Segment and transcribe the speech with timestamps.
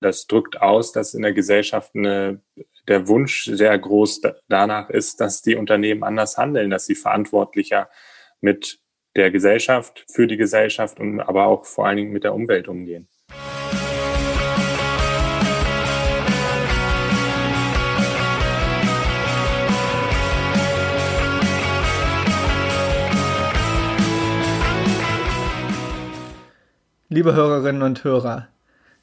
[0.00, 2.40] Das drückt aus, dass in der Gesellschaft eine,
[2.86, 7.90] der Wunsch sehr groß danach ist, dass die Unternehmen anders handeln, dass sie verantwortlicher
[8.40, 8.78] mit
[9.16, 13.08] der Gesellschaft, für die Gesellschaft und aber auch vor allen Dingen mit der Umwelt umgehen.
[27.08, 28.48] Liebe Hörerinnen und Hörer,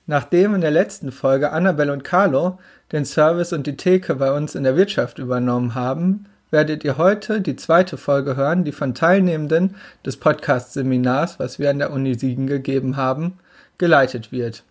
[0.08, 2.60] nachdem in der letzten Folge Annabelle und Carlo
[2.92, 7.41] den Service und die Theke bei uns in der Wirtschaft übernommen haben, werdet ihr heute
[7.41, 12.48] die zweite Folge hören, die von Teilnehmenden des Podcast-Seminars, was wir an der Uni Siegen
[12.48, 13.40] gegeben haben,
[13.77, 14.63] geleitet wird.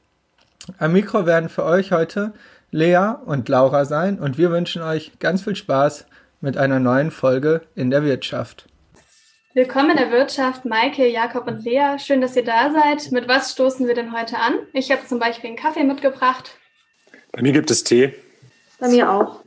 [0.79, 2.33] Am Mikro werden für euch heute
[2.71, 6.07] Lea und Laura sein und wir wünschen euch ganz viel Spaß
[6.41, 8.67] mit einer neuen Folge in der Wirtschaft.
[9.57, 11.97] Willkommen in der Wirtschaft, Maike, Jakob und Lea.
[12.01, 13.13] Schön, dass ihr da seid.
[13.13, 14.55] Mit was stoßen wir denn heute an?
[14.73, 16.59] Ich habe zum Beispiel einen Kaffee mitgebracht.
[17.31, 18.13] Bei mir gibt es Tee.
[18.81, 19.45] Bei mir auch.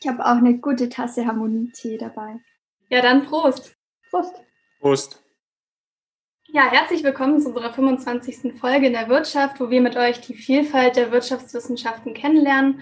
[0.00, 2.40] Ich habe auch eine gute Tasse Harmonietee dabei.
[2.88, 3.76] Ja, dann Prost.
[4.10, 4.34] Prost.
[4.80, 5.22] Prost.
[6.48, 8.58] Ja, herzlich willkommen zu unserer 25.
[8.58, 12.80] Folge in der Wirtschaft, wo wir mit euch die Vielfalt der Wirtschaftswissenschaften kennenlernen.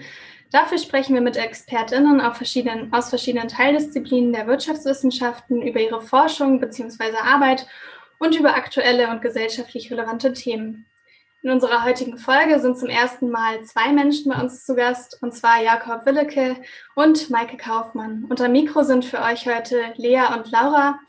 [0.55, 7.17] Dafür sprechen wir mit ExpertInnen verschiedenen, aus verschiedenen Teildisziplinen der Wirtschaftswissenschaften über ihre Forschung bzw.
[7.17, 7.67] Arbeit
[8.19, 10.85] und über aktuelle und gesellschaftlich relevante Themen.
[11.43, 15.33] In unserer heutigen Folge sind zum ersten Mal zwei Menschen bei uns zu Gast, und
[15.33, 16.55] zwar Jakob Willecke
[16.95, 18.23] und Maike Kaufmann.
[18.29, 21.01] Unter Mikro sind für euch heute Lea und Laura.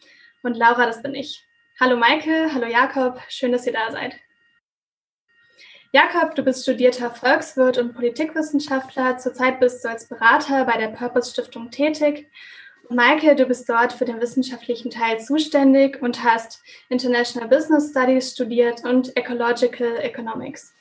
[0.43, 1.47] Und Laura, das bin ich.
[1.79, 4.17] Hallo Maike, hallo Jakob, schön, dass ihr da seid.
[5.97, 9.17] Jakob, du bist studierter Volkswirt und Politikwissenschaftler.
[9.17, 12.29] Zurzeit bist du als Berater bei der Purpose Stiftung tätig.
[12.91, 18.85] Maike, du bist dort für den wissenschaftlichen Teil zuständig und hast International Business Studies studiert
[18.85, 20.75] und Ecological Economics.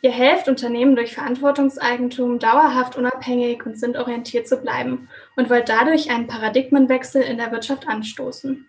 [0.00, 6.26] Ihr helft Unternehmen durch Verantwortungseigentum dauerhaft unabhängig und sinnorientiert zu bleiben und wollt dadurch einen
[6.26, 8.66] Paradigmenwechsel in der Wirtschaft anstoßen.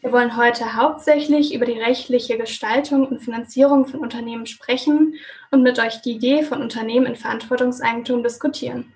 [0.00, 5.14] Wir wollen heute hauptsächlich über die rechtliche Gestaltung und Finanzierung von Unternehmen sprechen
[5.50, 8.92] und mit euch die Idee von Unternehmen in Verantwortungseigentum diskutieren.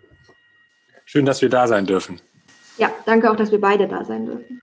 [1.05, 2.21] Schön, dass wir da sein dürfen.
[2.77, 4.61] Ja, danke auch, dass wir beide da sein dürfen.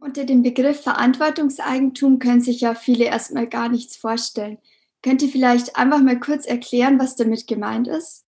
[0.00, 4.58] Unter dem Begriff Verantwortungseigentum können sich ja viele erstmal gar nichts vorstellen.
[5.02, 8.24] Könnt ihr vielleicht einfach mal kurz erklären, was damit gemeint ist?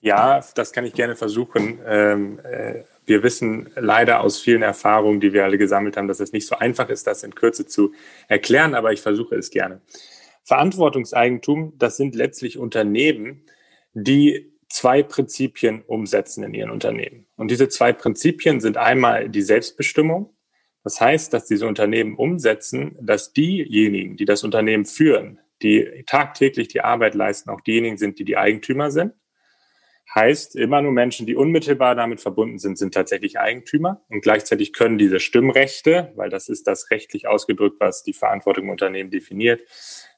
[0.00, 1.80] Ja, das kann ich gerne versuchen.
[1.86, 6.32] Ähm, äh, wir wissen leider aus vielen Erfahrungen, die wir alle gesammelt haben, dass es
[6.32, 7.92] nicht so einfach ist, das in Kürze zu
[8.28, 9.80] erklären, aber ich versuche es gerne.
[10.44, 13.44] Verantwortungseigentum, das sind letztlich Unternehmen,
[13.94, 17.26] die zwei Prinzipien umsetzen in ihren Unternehmen.
[17.36, 20.34] Und diese zwei Prinzipien sind einmal die Selbstbestimmung.
[20.82, 26.80] Das heißt, dass diese Unternehmen umsetzen, dass diejenigen, die das Unternehmen führen, die tagtäglich die
[26.80, 29.12] Arbeit leisten, auch diejenigen sind, die die Eigentümer sind.
[30.14, 34.98] Heißt, immer nur Menschen, die unmittelbar damit verbunden sind, sind tatsächlich Eigentümer und gleichzeitig können
[34.98, 39.62] diese Stimmrechte, weil das ist das rechtlich ausgedrückt, was die Verantwortung im Unternehmen definiert,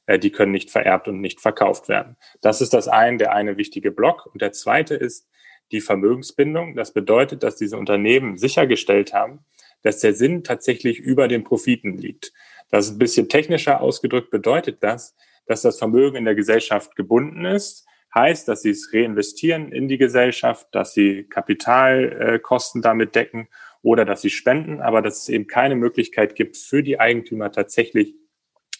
[0.05, 2.17] äh, die können nicht vererbt und nicht verkauft werden.
[2.41, 4.25] Das ist das eine, der eine wichtige Block.
[4.25, 5.29] Und der zweite ist
[5.71, 6.75] die Vermögensbindung.
[6.75, 9.45] Das bedeutet, dass diese Unternehmen sichergestellt haben,
[9.81, 12.33] dass der Sinn tatsächlich über den Profiten liegt.
[12.69, 17.45] Das ist ein bisschen technischer ausgedrückt bedeutet das, dass das Vermögen in der Gesellschaft gebunden
[17.45, 17.85] ist
[18.15, 23.49] heißt, dass sie es reinvestieren in die Gesellschaft, dass sie Kapitalkosten damit decken
[23.81, 28.15] oder dass sie spenden, aber dass es eben keine Möglichkeit gibt, für die Eigentümer tatsächlich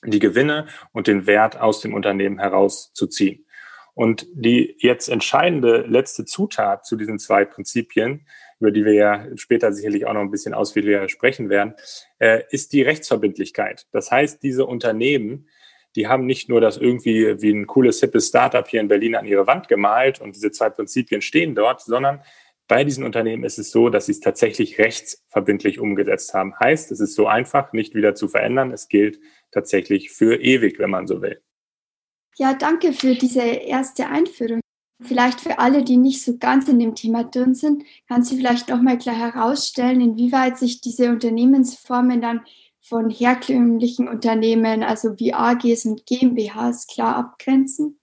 [0.04, 3.46] die Gewinne und den Wert aus dem Unternehmen herauszuziehen.
[3.94, 8.28] Und die jetzt entscheidende letzte Zutat zu diesen zwei Prinzipien,
[8.60, 11.76] über die wir ja später sicherlich auch noch ein bisschen ausführlicher sprechen werden,
[12.20, 13.88] äh, ist die Rechtsverbindlichkeit.
[13.92, 15.48] Das heißt, diese Unternehmen
[15.96, 19.26] die haben nicht nur das irgendwie wie ein cooles, hippes Startup hier in Berlin an
[19.26, 22.22] ihre Wand gemalt und diese zwei Prinzipien stehen dort, sondern
[22.68, 26.60] bei diesen Unternehmen ist es so, dass sie es tatsächlich rechtsverbindlich umgesetzt haben.
[26.60, 28.72] Heißt, es ist so einfach, nicht wieder zu verändern.
[28.72, 29.20] Es gilt
[29.52, 31.42] tatsächlich für ewig, wenn man so will.
[32.38, 34.62] Ja, danke für diese erste Einführung.
[35.02, 38.70] Vielleicht für alle, die nicht so ganz in dem Thema drin sind, kannst du vielleicht
[38.70, 42.42] noch mal klar herausstellen, inwieweit sich diese Unternehmensformen dann
[42.88, 48.00] von herkömmlichen Unternehmen, also wie AGs und GmbHs, klar abgrenzen?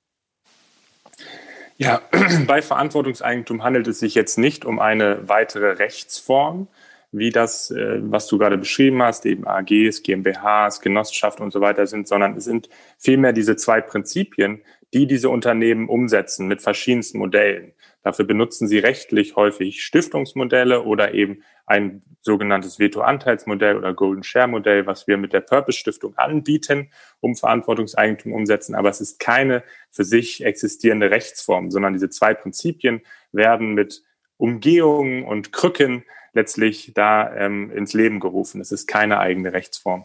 [1.77, 2.03] Ja,
[2.47, 6.67] bei Verantwortungseigentum handelt es sich jetzt nicht um eine weitere Rechtsform,
[7.13, 11.87] wie das, äh, was du gerade beschrieben hast, eben AGs, GmbHs, Genossenschaften und so weiter
[11.87, 12.69] sind, sondern es sind
[12.99, 14.63] vielmehr diese zwei Prinzipien,
[14.93, 17.73] die diese Unternehmen umsetzen mit verschiedensten Modellen.
[18.03, 25.07] Dafür benutzen sie rechtlich häufig Stiftungsmodelle oder eben ein sogenanntes Veto-Anteilsmodell oder Golden Share-Modell, was
[25.07, 26.91] wir mit der Purpose-Stiftung anbieten,
[27.21, 28.75] um Verantwortungseigentum umsetzen.
[28.75, 34.03] Aber es ist keine für sich existierende Rechtsform, sondern diese zwei Prinzipien werden mit
[34.37, 38.61] Umgehungen und Krücken letztlich da ähm, ins Leben gerufen.
[38.61, 40.05] Es ist keine eigene Rechtsform.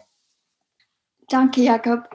[1.28, 2.08] Danke, Jakob.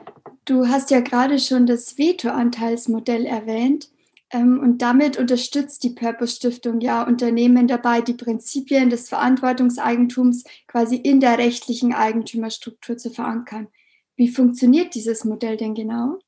[0.44, 3.90] Du hast ja gerade schon das Veto-Anteilsmodell erwähnt.
[4.34, 10.96] Ähm, und damit unterstützt die Purpose Stiftung ja Unternehmen dabei, die Prinzipien des Verantwortungseigentums quasi
[10.96, 13.68] in der rechtlichen Eigentümerstruktur zu verankern.
[14.16, 16.18] Wie funktioniert dieses Modell denn genau?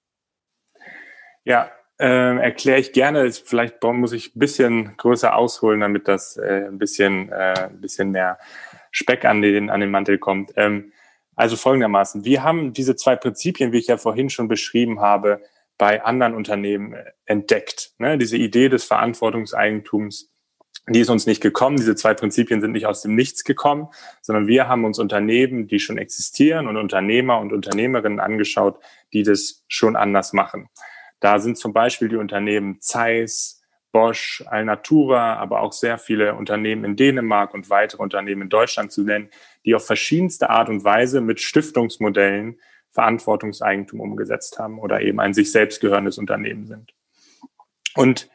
[1.45, 3.31] Ja, äh, erkläre ich gerne.
[3.33, 8.13] Vielleicht muss ich ein bisschen größer ausholen, damit das äh, ein bisschen, äh, ein bisschen
[8.13, 8.39] mehr
[8.93, 10.53] Speck an den, an den Mantel kommt.
[10.57, 10.93] Ähm,
[11.35, 15.43] also folgendermaßen, wir haben diese zwei Prinzipien, wie ich ja vorhin schon beschrieben habe,
[15.79, 17.93] bei anderen Unternehmen äh, entdeckt.
[17.99, 18.19] Ne?
[18.19, 20.33] Diese Idee des Verantwortungseigentums,
[20.89, 21.77] die ist uns nicht gekommen.
[21.77, 23.89] Diese zwei Prinzipien sind nicht aus dem Nichts gekommen,
[24.23, 28.79] sondern wir haben uns Unternehmen, die schon existieren und Unternehmer und Unternehmerinnen angeschaut,
[29.13, 30.69] die das schon anders machen.
[31.19, 36.97] Da sind zum Beispiel die Unternehmen Zeiss, Bosch, Alnatura, aber auch sehr viele Unternehmen in
[36.97, 39.31] Dänemark und weitere Unternehmen in Deutschland zu nennen,
[39.65, 42.61] die auf verschiedenste Art und Weise mit Stiftungsmodellen
[42.97, 46.95] Verantwortungseigentum umgesetzt haben oder eben ein sich selbst gehörendes Unternehmen sind.
[47.95, 48.29] Und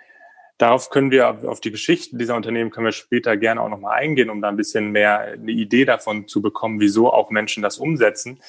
[0.59, 4.29] darauf können wir auf die Geschichten dieser Unternehmen können wir später gerne auch nochmal eingehen,
[4.29, 8.39] um da ein bisschen mehr eine Idee davon zu bekommen, wieso auch Menschen das umsetzen.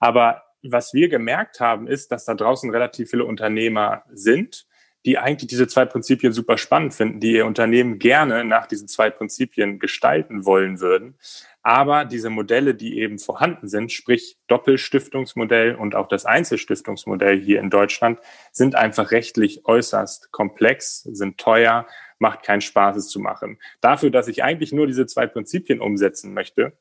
[0.00, 4.66] Aber was wir gemerkt haben, ist, dass da draußen relativ viele Unternehmer sind,
[5.06, 9.10] die eigentlich diese zwei Prinzipien super spannend finden, die ihr Unternehmen gerne nach diesen zwei
[9.10, 11.16] Prinzipien gestalten wollen würden,
[11.62, 17.68] aber diese Modelle, die eben vorhanden sind, sprich Doppelstiftungsmodell und auch das Einzelstiftungsmodell hier in
[17.68, 18.18] Deutschland,
[18.50, 21.86] sind einfach rechtlich äußerst komplex, sind teuer,
[22.18, 23.58] macht keinen Spaß, es zu machen.
[23.80, 26.72] Dafür, dass ich eigentlich nur diese zwei Prinzipien umsetzen möchte,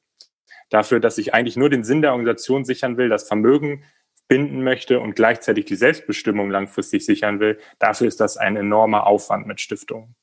[0.69, 3.83] dafür, dass ich eigentlich nur den Sinn der Organisation sichern will, das Vermögen
[4.29, 9.45] binden möchte und gleichzeitig die Selbstbestimmung langfristig sichern will, dafür ist das ein enormer Aufwand
[9.47, 10.15] mit Stiftungen.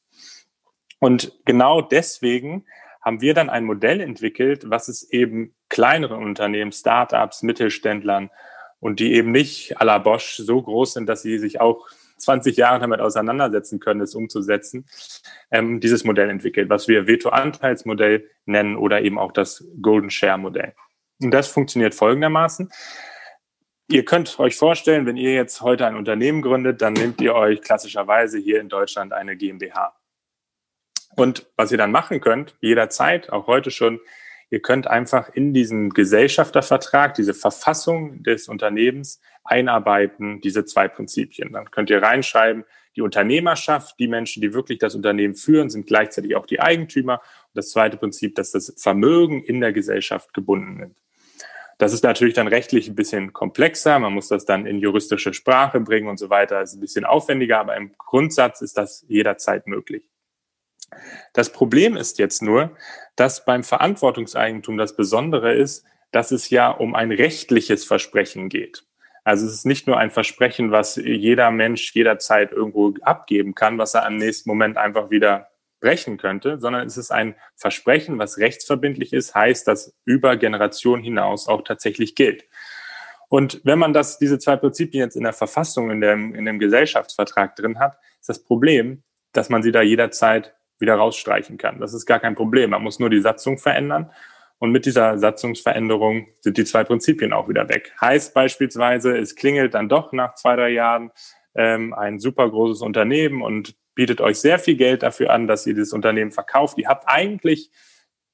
[0.98, 2.64] Und genau deswegen
[3.02, 8.30] haben wir dann ein Modell entwickelt, was es eben kleineren Unternehmen, Startups, Mittelständlern
[8.80, 11.86] und die eben nicht à la Bosch so groß sind, dass sie sich auch
[12.18, 14.86] 20 Jahre damit auseinandersetzen können, es umzusetzen,
[15.50, 20.74] ähm, dieses Modell entwickelt, was wir Veto-Anteilsmodell nennen oder eben auch das Golden Share Modell.
[21.20, 22.70] Und das funktioniert folgendermaßen.
[23.88, 27.62] Ihr könnt euch vorstellen, wenn ihr jetzt heute ein Unternehmen gründet, dann nehmt ihr euch
[27.62, 29.94] klassischerweise hier in Deutschland eine GmbH.
[31.14, 34.00] Und was ihr dann machen könnt, jederzeit, auch heute schon,
[34.50, 41.52] ihr könnt einfach in diesen Gesellschaftervertrag, diese Verfassung des Unternehmens einarbeiten, diese zwei Prinzipien.
[41.52, 42.64] Dann könnt ihr reinschreiben,
[42.96, 47.20] die Unternehmerschaft, die Menschen, die wirklich das Unternehmen führen, sind gleichzeitig auch die Eigentümer.
[47.20, 51.05] Und das zweite Prinzip, dass das Vermögen in der Gesellschaft gebunden ist.
[51.78, 53.98] Das ist natürlich dann rechtlich ein bisschen komplexer.
[53.98, 56.60] Man muss das dann in juristische Sprache bringen und so weiter.
[56.60, 60.08] Das ist ein bisschen aufwendiger, aber im Grundsatz ist das jederzeit möglich.
[61.34, 62.76] Das Problem ist jetzt nur,
[63.16, 68.84] dass beim Verantwortungseigentum das Besondere ist, dass es ja um ein rechtliches Versprechen geht.
[69.24, 73.94] Also es ist nicht nur ein Versprechen, was jeder Mensch jederzeit irgendwo abgeben kann, was
[73.94, 75.48] er am nächsten Moment einfach wieder
[75.80, 81.48] brechen könnte, sondern es ist ein Versprechen, was rechtsverbindlich ist, heißt, dass über Generationen hinaus
[81.48, 82.44] auch tatsächlich gilt.
[83.28, 86.58] Und wenn man das, diese zwei Prinzipien jetzt in der Verfassung, in dem, in dem
[86.58, 89.02] Gesellschaftsvertrag drin hat, ist das Problem,
[89.32, 91.80] dass man sie da jederzeit wieder rausstreichen kann.
[91.80, 92.70] Das ist gar kein Problem.
[92.70, 94.10] Man muss nur die Satzung verändern.
[94.58, 97.92] Und mit dieser Satzungsveränderung sind die zwei Prinzipien auch wieder weg.
[98.00, 101.10] Heißt beispielsweise, es klingelt dann doch nach zwei, drei Jahren
[101.54, 105.74] ähm, ein super großes Unternehmen und bietet euch sehr viel Geld dafür an, dass ihr
[105.74, 106.78] dieses Unternehmen verkauft.
[106.78, 107.72] Ihr habt eigentlich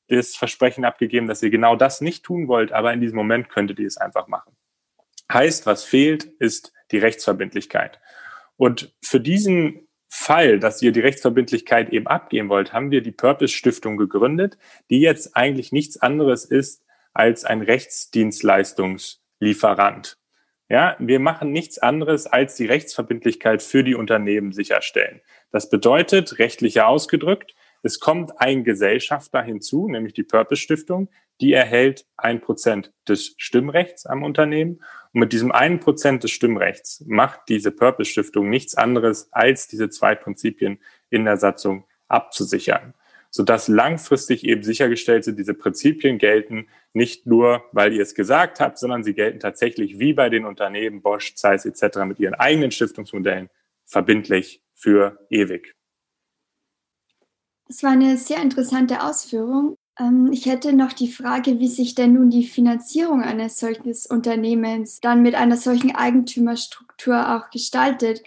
[0.09, 3.79] das Versprechen abgegeben, dass ihr genau das nicht tun wollt, aber in diesem Moment könntet
[3.79, 4.55] ihr es einfach machen.
[5.33, 7.99] Heißt, was fehlt, ist die Rechtsverbindlichkeit.
[8.57, 13.55] Und für diesen Fall, dass ihr die Rechtsverbindlichkeit eben abgeben wollt, haben wir die Purpose
[13.55, 14.59] Stiftung gegründet,
[14.91, 20.19] die jetzt eigentlich nichts anderes ist als ein Rechtsdienstleistungslieferant.
[20.73, 25.21] Ja, wir machen nichts anderes als die Rechtsverbindlichkeit für die Unternehmen sicherstellen.
[25.51, 31.11] Das bedeutet, rechtlicher ausgedrückt, es kommt ein Gesellschafter hinzu, nämlich die Purpose Stiftung,
[31.43, 34.81] die erhält ein Prozent des Stimmrechts am Unternehmen.
[35.13, 39.91] Und mit diesem einen Prozent des Stimmrechts macht diese Purpose Stiftung nichts anderes, als diese
[39.91, 42.95] zwei Prinzipien in der Satzung abzusichern,
[43.35, 48.79] sodass langfristig eben sichergestellt sind, diese Prinzipien gelten nicht nur, weil ihr es gesagt habt,
[48.79, 52.05] sondern sie gelten tatsächlich wie bei den Unternehmen Bosch, Zeiss etc.
[52.05, 53.49] mit ihren eigenen Stiftungsmodellen
[53.87, 55.75] verbindlich für ewig.
[57.67, 59.77] Das war eine sehr interessante Ausführung.
[59.99, 65.01] Ähm, ich hätte noch die Frage, wie sich denn nun die Finanzierung eines solchen Unternehmens
[65.01, 68.23] dann mit einer solchen Eigentümerstruktur auch gestaltet.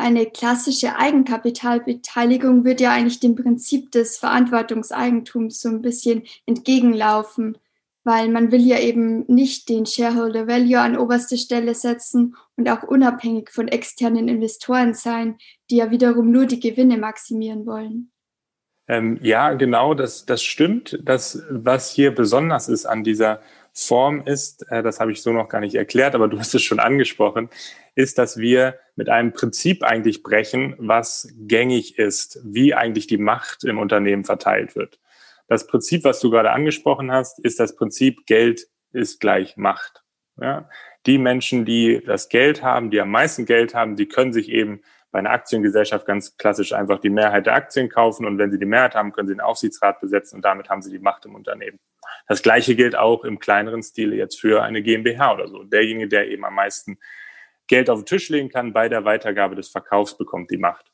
[0.00, 7.58] Eine klassische Eigenkapitalbeteiligung wird ja eigentlich dem Prinzip des Verantwortungseigentums so ein bisschen entgegenlaufen,
[8.02, 12.82] weil man will ja eben nicht den Shareholder Value an oberste Stelle setzen und auch
[12.82, 15.36] unabhängig von externen Investoren sein,
[15.68, 18.10] die ja wiederum nur die Gewinne maximieren wollen.
[18.88, 20.98] Ähm, ja, genau, das, das stimmt.
[21.04, 23.40] Das, was hier besonders ist an dieser
[23.72, 26.62] Form ist, äh, das habe ich so noch gar nicht erklärt, aber du hast es
[26.62, 27.50] schon angesprochen,
[27.94, 33.64] ist, dass wir mit einem Prinzip eigentlich brechen, was gängig ist, wie eigentlich die Macht
[33.64, 34.98] im Unternehmen verteilt wird.
[35.48, 40.02] Das Prinzip, was du gerade angesprochen hast, ist das Prinzip Geld ist gleich Macht.
[40.40, 40.68] Ja?
[41.06, 44.82] Die Menschen, die das Geld haben, die am meisten Geld haben, die können sich eben
[45.10, 48.66] bei einer Aktiengesellschaft ganz klassisch einfach die Mehrheit der Aktien kaufen und wenn sie die
[48.66, 51.80] Mehrheit haben, können sie den Aufsichtsrat besetzen und damit haben sie die Macht im Unternehmen.
[52.28, 55.64] Das Gleiche gilt auch im kleineren Stil jetzt für eine GmbH oder so.
[55.64, 56.98] Derjenige, der eben am meisten
[57.70, 60.90] Geld auf den Tisch legen kann bei der Weitergabe des Verkaufs, bekommt die Macht.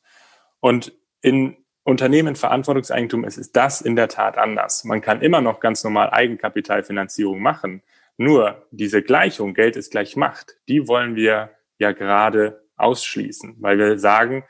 [0.59, 4.83] Und in Unternehmen Verantwortungseigentum ist, ist das in der Tat anders.
[4.83, 7.81] Man kann immer noch ganz normal Eigenkapitalfinanzierung machen.
[8.17, 13.97] Nur diese Gleichung, Geld ist gleich Macht, die wollen wir ja gerade ausschließen, weil wir
[13.97, 14.43] sagen,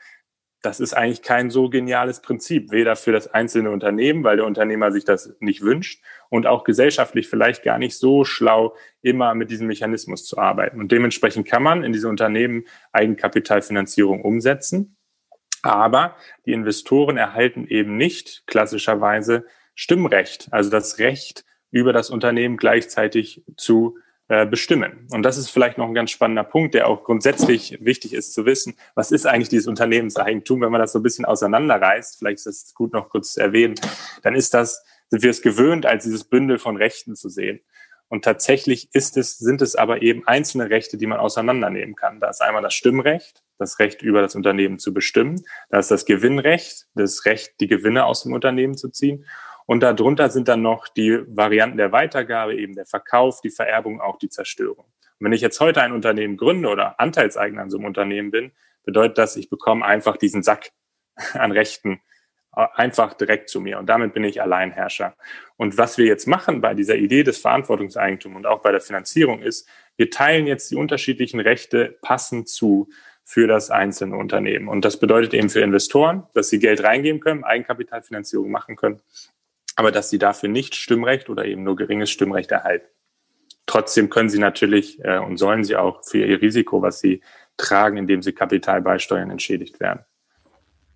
[0.62, 4.90] das ist eigentlich kein so geniales Prinzip, weder für das einzelne Unternehmen, weil der Unternehmer
[4.90, 9.68] sich das nicht wünscht und auch gesellschaftlich vielleicht gar nicht so schlau, immer mit diesem
[9.68, 10.80] Mechanismus zu arbeiten.
[10.80, 14.96] Und dementsprechend kann man in diese Unternehmen Eigenkapitalfinanzierung umsetzen.
[15.62, 23.44] Aber die Investoren erhalten eben nicht klassischerweise Stimmrecht, also das Recht, über das Unternehmen gleichzeitig
[23.56, 23.98] zu
[24.28, 25.06] äh, bestimmen.
[25.10, 28.44] Und das ist vielleicht noch ein ganz spannender Punkt, der auch grundsätzlich wichtig ist zu
[28.44, 28.76] wissen.
[28.94, 30.60] Was ist eigentlich dieses Unternehmenseigentum?
[30.60, 33.76] Wenn man das so ein bisschen auseinanderreißt, vielleicht ist es gut noch kurz zu erwähnen,
[34.22, 37.60] dann ist das, sind wir es gewöhnt, als dieses Bündel von Rechten zu sehen.
[38.08, 42.20] Und tatsächlich ist es, sind es aber eben einzelne Rechte, die man auseinandernehmen kann.
[42.20, 45.42] Da ist einmal das Stimmrecht, das Recht über das Unternehmen zu bestimmen.
[45.68, 49.26] Da ist das Gewinnrecht, das Recht, die Gewinne aus dem Unternehmen zu ziehen.
[49.68, 54.16] Und darunter sind dann noch die Varianten der Weitergabe, eben der Verkauf, die Vererbung, auch
[54.16, 54.86] die Zerstörung.
[54.86, 58.52] Und wenn ich jetzt heute ein Unternehmen gründe oder Anteilseigner an so einem Unternehmen bin,
[58.84, 60.70] bedeutet das, ich bekomme einfach diesen Sack
[61.34, 62.00] an Rechten
[62.56, 63.78] äh, einfach direkt zu mir.
[63.78, 65.14] Und damit bin ich Alleinherrscher.
[65.58, 69.42] Und was wir jetzt machen bei dieser Idee des Verantwortungseigentums und auch bei der Finanzierung
[69.42, 72.88] ist, wir teilen jetzt die unterschiedlichen Rechte passend zu
[73.22, 74.68] für das einzelne Unternehmen.
[74.68, 79.02] Und das bedeutet eben für Investoren, dass sie Geld reingeben können, Eigenkapitalfinanzierung machen können
[79.78, 82.88] aber dass sie dafür nicht Stimmrecht oder eben nur geringes Stimmrecht erhalten.
[83.66, 87.22] Trotzdem können sie natürlich äh, und sollen sie auch für ihr Risiko, was sie
[87.56, 90.00] tragen, indem sie Kapital beisteuern, entschädigt werden.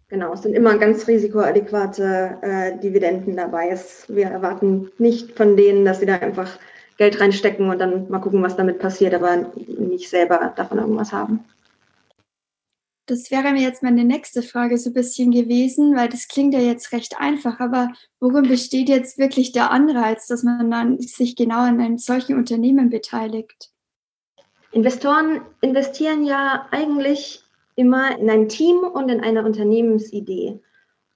[0.09, 3.69] Genau, es sind immer ganz risikoadäquate äh, Dividenden dabei.
[3.69, 6.59] Es, wir erwarten nicht von denen, dass sie da einfach
[6.97, 11.45] Geld reinstecken und dann mal gucken, was damit passiert, aber nicht selber davon irgendwas haben.
[13.07, 16.61] Das wäre mir jetzt meine nächste Frage so ein bisschen gewesen, weil das klingt ja
[16.61, 21.59] jetzt recht einfach, aber worin besteht jetzt wirklich der Anreiz, dass man dann sich genau
[21.59, 23.71] an einem solchen Unternehmen beteiligt?
[24.71, 27.43] Investoren investieren ja eigentlich
[27.75, 30.61] immer in ein Team und in eine Unternehmensidee.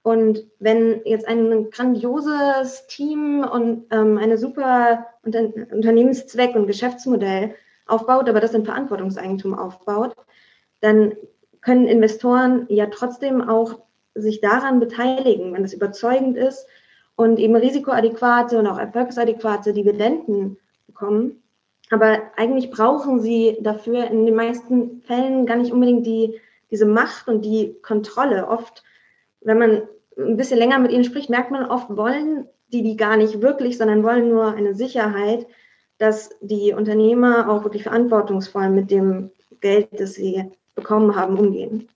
[0.03, 7.55] Und wenn jetzt ein grandioses Team und ähm, eine super Unter Unternehmenszweck und Geschäftsmodell
[7.87, 10.15] aufbaut, aber das in Verantwortungseigentum aufbaut,
[10.81, 11.13] dann
[11.67, 13.79] können Investoren ja trotzdem auch
[14.15, 16.65] sich daran beteiligen, wenn es überzeugend ist
[17.17, 20.55] und eben risikoadäquate und auch erfolgsadäquate Dividenden
[20.87, 21.43] bekommen.
[21.89, 26.39] Aber eigentlich brauchen sie dafür in den meisten Fällen gar nicht unbedingt die,
[26.71, 28.47] diese Macht und die Kontrolle.
[28.47, 28.85] Oft,
[29.41, 29.81] wenn man
[30.17, 33.77] ein bisschen länger mit ihnen spricht, merkt man, oft wollen die die gar nicht wirklich,
[33.77, 35.47] sondern wollen nur eine Sicherheit,
[35.97, 41.89] dass die Unternehmer auch wirklich verantwortungsvoll mit dem Geld, das sie bekommen haben, umgehen.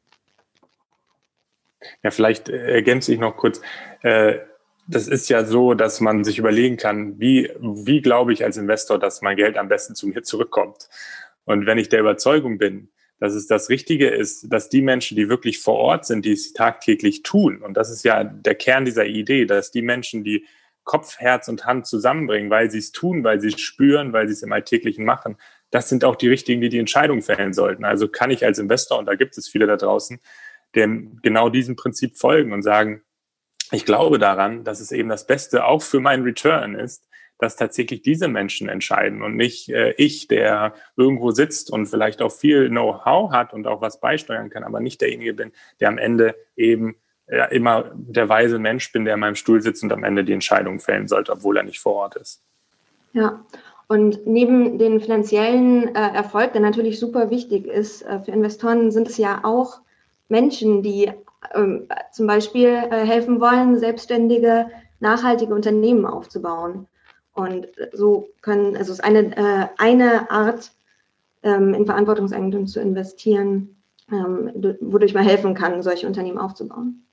[2.03, 3.61] Ja, vielleicht äh, ergänze ich noch kurz.
[4.01, 4.39] Äh,
[4.87, 8.99] das ist ja so, dass man sich überlegen kann, wie, wie glaube ich als Investor,
[8.99, 10.89] dass mein Geld am besten zu mir zurückkommt.
[11.45, 15.29] Und wenn ich der Überzeugung bin, dass es das Richtige ist, dass die Menschen, die
[15.29, 19.05] wirklich vor Ort sind, die es tagtäglich tun, und das ist ja der Kern dieser
[19.05, 20.45] Idee, dass die Menschen, die
[20.83, 24.33] Kopf, Herz und Hand zusammenbringen, weil sie es tun, weil sie es spüren, weil sie
[24.33, 25.37] es im Alltäglichen machen,
[25.71, 27.85] das sind auch die richtigen, die die Entscheidung fällen sollten.
[27.85, 30.19] Also kann ich als Investor, und da gibt es viele da draußen,
[30.75, 33.01] dem genau diesem Prinzip folgen und sagen,
[33.71, 38.03] ich glaube daran, dass es eben das Beste auch für meinen Return ist, dass tatsächlich
[38.03, 43.31] diese Menschen entscheiden und nicht äh, ich, der irgendwo sitzt und vielleicht auch viel Know-how
[43.31, 46.97] hat und auch was beisteuern kann, aber nicht derjenige bin, der am Ende eben
[47.27, 50.33] ja, immer der weise Mensch bin, der in meinem Stuhl sitzt und am Ende die
[50.33, 52.43] Entscheidung fällen sollte, obwohl er nicht vor Ort ist.
[53.13, 53.43] Ja,
[53.91, 59.09] und neben dem finanziellen äh, Erfolg, der natürlich super wichtig ist äh, für Investoren, sind
[59.09, 59.81] es ja auch
[60.29, 61.11] Menschen, die
[61.53, 64.67] ähm, zum Beispiel äh, helfen wollen, selbstständige,
[65.01, 66.87] nachhaltige Unternehmen aufzubauen.
[67.33, 70.71] Und so können, also es ist eine, äh, eine Art,
[71.43, 73.75] ähm, in Verantwortungseigentum zu investieren,
[74.09, 77.03] ähm, wodurch man helfen kann, solche Unternehmen aufzubauen.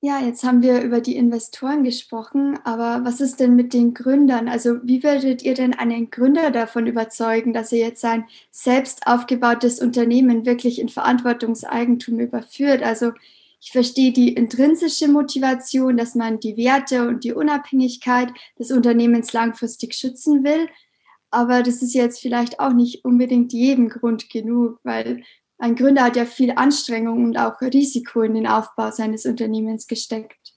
[0.00, 4.48] Ja, jetzt haben wir über die Investoren gesprochen, aber was ist denn mit den Gründern?
[4.48, 9.80] Also wie würdet ihr denn einen Gründer davon überzeugen, dass er jetzt sein selbst aufgebautes
[9.80, 12.84] Unternehmen wirklich in Verantwortungseigentum überführt?
[12.84, 13.10] Also
[13.60, 19.94] ich verstehe die intrinsische Motivation, dass man die Werte und die Unabhängigkeit des Unternehmens langfristig
[19.94, 20.68] schützen will.
[21.30, 25.24] Aber das ist jetzt vielleicht auch nicht unbedingt jedem Grund genug, weil
[25.58, 30.54] ein Gründer hat ja viel Anstrengung und auch Risiko in den Aufbau seines Unternehmens gesteckt.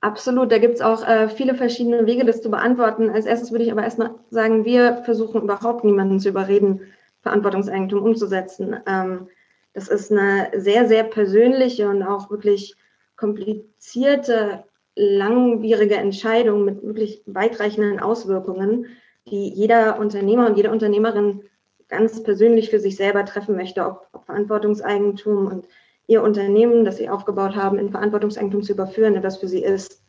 [0.00, 3.10] Absolut, da gibt es auch äh, viele verschiedene Wege, das zu beantworten.
[3.10, 6.82] Als erstes würde ich aber erstmal sagen, wir versuchen überhaupt niemanden zu überreden,
[7.22, 8.76] Verantwortungseigentum umzusetzen.
[8.86, 9.28] Ähm,
[9.74, 12.76] das ist eine sehr, sehr persönliche und auch wirklich
[13.16, 18.86] komplizierte, langwierige Entscheidung mit wirklich weitreichenden Auswirkungen,
[19.26, 21.42] die jeder Unternehmer und jede Unternehmerin
[21.88, 25.66] ganz persönlich für sich selber treffen möchte, ob, ob Verantwortungseigentum und
[26.06, 30.02] ihr Unternehmen, das sie aufgebaut haben, in Verantwortungseigentum zu überführen, etwas für sie ist.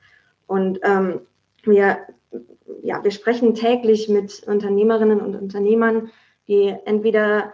[0.48, 1.21] Und ähm,
[1.63, 1.98] wir,
[2.81, 6.09] ja, wir sprechen täglich mit Unternehmerinnen und Unternehmern,
[6.48, 7.53] die entweder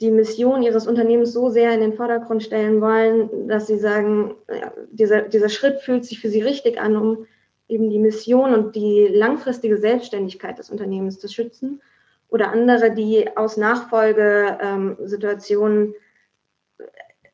[0.00, 4.72] die Mission ihres Unternehmens so sehr in den Vordergrund stellen wollen, dass sie sagen, ja,
[4.90, 7.26] dieser, dieser Schritt fühlt sich für sie richtig an, um
[7.68, 11.80] eben die Mission und die langfristige Selbstständigkeit des Unternehmens zu schützen
[12.28, 15.94] oder andere, die aus Nachfolgesituationen ähm,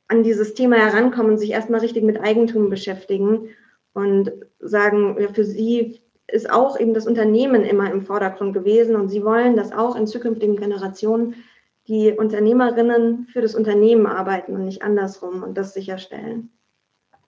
[0.09, 3.49] an dieses Thema herankommen und sich erstmal richtig mit Eigentum beschäftigen
[3.93, 9.09] und sagen, ja, für sie ist auch eben das Unternehmen immer im Vordergrund gewesen und
[9.09, 11.35] sie wollen, dass auch in zukünftigen Generationen
[11.89, 16.51] die Unternehmerinnen für das Unternehmen arbeiten und nicht andersrum und das sicherstellen.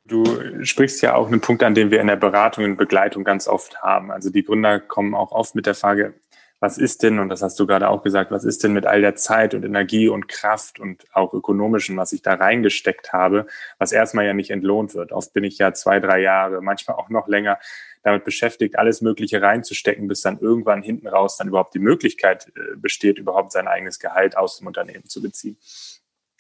[0.05, 0.25] Du
[0.65, 3.83] sprichst ja auch einen Punkt an, den wir in der Beratung und Begleitung ganz oft
[3.83, 4.11] haben.
[4.11, 6.15] Also die Gründer kommen auch oft mit der Frage,
[6.63, 9.01] was ist denn, und das hast du gerade auch gesagt, was ist denn mit all
[9.01, 13.49] der Zeit und Energie und Kraft und auch ökonomischen, was ich da reingesteckt habe,
[13.79, 15.11] was erstmal ja nicht entlohnt wird.
[15.11, 17.59] Oft bin ich ja zwei, drei Jahre, manchmal auch noch länger
[18.05, 22.77] damit beschäftigt, alles Mögliche reinzustecken, bis dann irgendwann hinten raus dann überhaupt die Möglichkeit äh,
[22.77, 25.57] besteht, überhaupt sein eigenes Gehalt aus dem Unternehmen zu beziehen.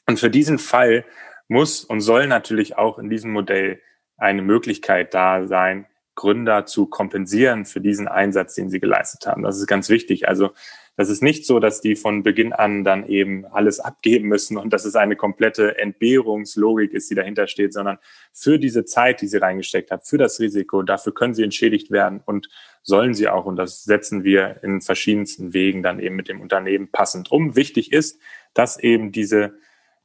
[0.06, 1.04] Und für diesen Fall
[1.48, 3.80] muss und soll natürlich auch in diesem Modell
[4.18, 9.42] eine Möglichkeit da sein, Gründer zu kompensieren für diesen Einsatz, den sie geleistet haben.
[9.42, 10.28] Das ist ganz wichtig.
[10.28, 10.50] Also
[10.96, 14.74] das ist nicht so, dass die von Beginn an dann eben alles abgeben müssen und
[14.74, 17.98] dass es eine komplette Entbehrungslogik ist, die dahinter steht, sondern
[18.30, 22.20] für diese Zeit, die sie reingesteckt haben, für das Risiko, dafür können sie entschädigt werden
[22.24, 22.50] und
[22.82, 23.46] sollen sie auch.
[23.46, 27.56] Und das setzen wir in verschiedensten Wegen dann eben mit dem Unternehmen passend um.
[27.56, 28.20] Wichtig ist,
[28.52, 29.54] dass eben diese,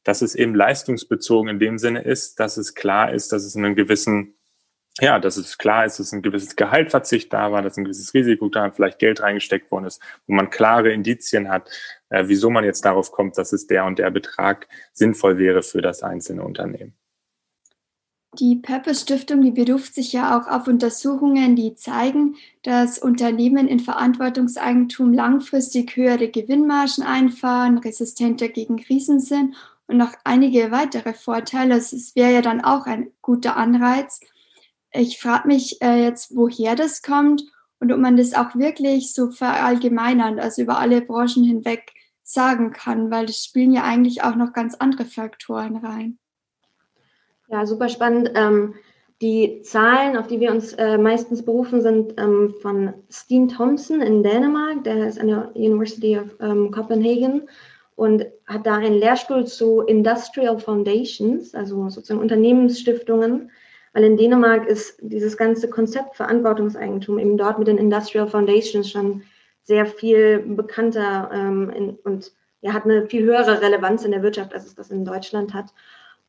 [0.05, 3.75] dass es eben leistungsbezogen in dem Sinne ist, dass es klar ist, dass es einen
[3.75, 4.36] gewissen
[5.01, 8.49] ja, dass es klar ist, dass ein gewisses Gehaltverzicht da war, dass ein gewisses Risiko
[8.49, 11.69] da vielleicht Geld reingesteckt worden ist, wo man klare Indizien hat,
[12.09, 15.81] äh, wieso man jetzt darauf kommt, dass es der und der Betrag sinnvoll wäre für
[15.81, 16.93] das einzelne Unternehmen.
[18.39, 23.79] Die Purpose Stiftung, die beruft sich ja auch auf Untersuchungen, die zeigen, dass Unternehmen in
[23.79, 29.55] Verantwortungseigentum langfristig höhere Gewinnmargen einfahren, resistenter gegen Krisen sind
[29.87, 31.75] und noch einige weitere Vorteile.
[31.75, 34.19] Also es wäre ja dann auch ein guter Anreiz,
[34.91, 37.43] ich frage mich äh, jetzt, woher das kommt
[37.79, 43.11] und ob man das auch wirklich so verallgemeinern, also über alle Branchen hinweg sagen kann,
[43.11, 46.17] weil es spielen ja eigentlich auch noch ganz andere Faktoren rein.
[47.47, 48.31] Ja, super spannend.
[48.35, 48.75] Ähm,
[49.21, 54.21] die Zahlen, auf die wir uns äh, meistens berufen, sind ähm, von Steen Thompson in
[54.21, 54.83] Dänemark.
[54.83, 57.47] Der ist an der University of ähm, Copenhagen
[57.95, 63.49] und hat da einen Lehrstuhl zu Industrial Foundations, also sozusagen Unternehmensstiftungen.
[63.97, 69.23] Weil in Dänemark ist dieses ganze Konzept Verantwortungseigentum eben dort mit den Industrial Foundations schon
[69.63, 72.31] sehr viel bekannter ähm, in, und
[72.61, 75.73] ja, hat eine viel höhere Relevanz in der Wirtschaft, als es das in Deutschland hat.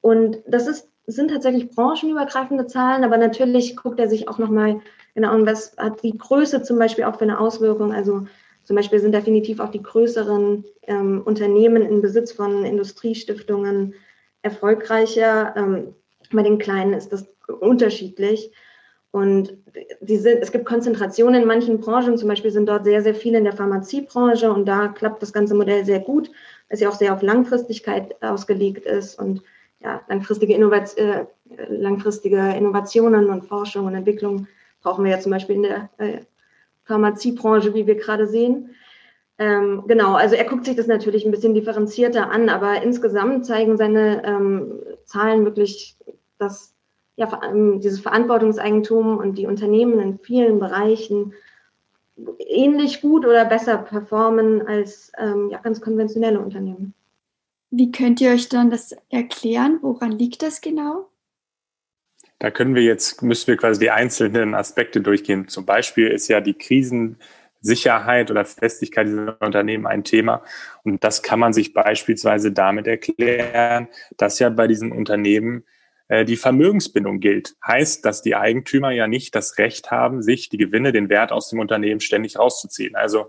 [0.00, 4.80] Und das ist, sind tatsächlich branchenübergreifende Zahlen, aber natürlich guckt er sich auch nochmal
[5.14, 7.92] genau an, was hat die Größe zum Beispiel auch für eine Auswirkung.
[7.92, 8.26] Also
[8.64, 13.92] zum Beispiel sind definitiv auch die größeren ähm, Unternehmen in Besitz von Industriestiftungen
[14.40, 15.54] erfolgreicher.
[15.54, 15.94] Ähm,
[16.32, 18.52] bei den kleinen ist das unterschiedlich.
[19.10, 19.56] Und
[20.00, 23.44] diese, es gibt Konzentrationen in manchen Branchen, zum Beispiel sind dort sehr, sehr viele in
[23.44, 26.34] der Pharmaziebranche und da klappt das ganze Modell sehr gut, weil
[26.68, 29.42] es ja auch sehr auf Langfristigkeit ausgelegt ist und
[29.80, 31.24] ja, langfristige, Innovat äh,
[31.68, 34.46] langfristige Innovationen und Forschung und Entwicklung
[34.82, 36.18] brauchen wir ja zum Beispiel in der äh,
[36.84, 38.74] Pharmaziebranche, wie wir gerade sehen.
[39.38, 43.76] Ähm, genau, also er guckt sich das natürlich ein bisschen differenzierter an, aber insgesamt zeigen
[43.76, 45.96] seine ähm, Zahlen wirklich,
[46.38, 46.74] dass
[47.18, 47.28] ja,
[47.78, 51.34] dieses Verantwortungseigentum und die Unternehmen in vielen Bereichen
[52.38, 56.94] ähnlich gut oder besser performen als ähm, ja, ganz konventionelle Unternehmen.
[57.70, 59.78] Wie könnt ihr euch dann das erklären?
[59.82, 61.08] Woran liegt das genau?
[62.38, 65.48] Da können wir jetzt, müssen wir quasi die einzelnen Aspekte durchgehen.
[65.48, 70.44] Zum Beispiel ist ja die Krisensicherheit oder Festigkeit dieser Unternehmen ein Thema.
[70.84, 75.64] Und das kann man sich beispielsweise damit erklären, dass ja bei diesen Unternehmen
[76.10, 77.54] die Vermögensbindung gilt.
[77.66, 81.50] Heißt, dass die Eigentümer ja nicht das Recht haben, sich die Gewinne, den Wert aus
[81.50, 82.96] dem Unternehmen ständig rauszuziehen.
[82.96, 83.28] Also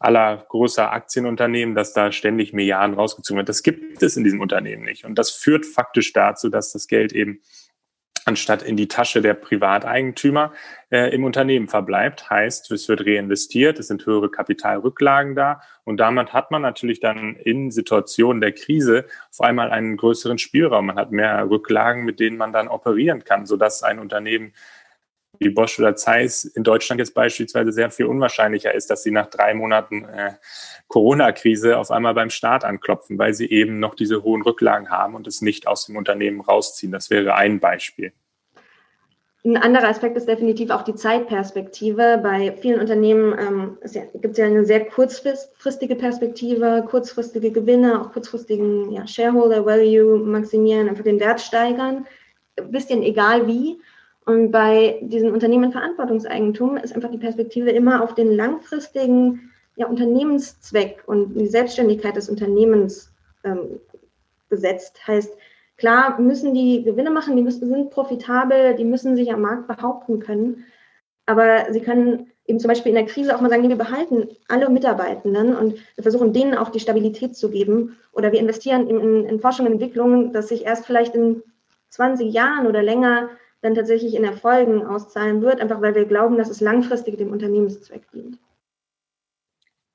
[0.00, 3.48] aller großer Aktienunternehmen, dass da ständig Milliarden rausgezogen wird.
[3.48, 5.04] Das gibt es in diesem Unternehmen nicht.
[5.04, 7.40] Und das führt faktisch dazu, dass das Geld eben
[8.24, 10.52] anstatt in die Tasche der Privateigentümer
[10.90, 12.30] äh, im Unternehmen verbleibt.
[12.30, 17.36] Heißt, es wird reinvestiert, es sind höhere Kapitalrücklagen da und damit hat man natürlich dann
[17.36, 20.86] in Situationen der Krise auf einmal einen größeren Spielraum.
[20.86, 24.52] Man hat mehr Rücklagen, mit denen man dann operieren kann, sodass ein Unternehmen
[25.38, 29.26] wie Bosch oder Zeiss in Deutschland jetzt beispielsweise sehr viel unwahrscheinlicher ist, dass sie nach
[29.26, 30.34] drei Monaten äh,
[30.88, 35.26] Corona-Krise auf einmal beim Staat anklopfen, weil sie eben noch diese hohen Rücklagen haben und
[35.26, 36.92] es nicht aus dem Unternehmen rausziehen.
[36.92, 38.12] Das wäre ein Beispiel.
[39.44, 42.20] Ein anderer Aspekt ist definitiv auch die Zeitperspektive.
[42.22, 48.12] Bei vielen Unternehmen ähm, ja, gibt es ja eine sehr kurzfristige Perspektive, kurzfristige Gewinne, auch
[48.12, 52.06] kurzfristigen ja, Shareholder Value maximieren, einfach den Wert steigern.
[52.56, 53.80] Ein bisschen egal wie.
[54.24, 61.02] Und bei diesen Unternehmen Verantwortungseigentum ist einfach die Perspektive immer auf den langfristigen ja, Unternehmenszweck
[61.06, 63.12] und die Selbstständigkeit des Unternehmens
[63.44, 63.80] ähm,
[64.48, 65.00] gesetzt.
[65.06, 65.36] Heißt,
[65.76, 70.20] klar müssen die Gewinne machen, die müssen, sind profitabel, die müssen sich am Markt behaupten
[70.20, 70.64] können.
[71.26, 74.68] Aber sie können eben zum Beispiel in der Krise auch mal sagen, wir behalten alle
[74.68, 77.96] Mitarbeitenden und wir versuchen denen auch die Stabilität zu geben.
[78.12, 81.42] Oder wir investieren in, in, in Forschung und Entwicklung, dass sich erst vielleicht in
[81.90, 83.30] 20 Jahren oder länger
[83.62, 88.10] dann tatsächlich in Erfolgen auszahlen wird, einfach weil wir glauben, dass es langfristig dem Unternehmenszweck
[88.10, 88.38] dient.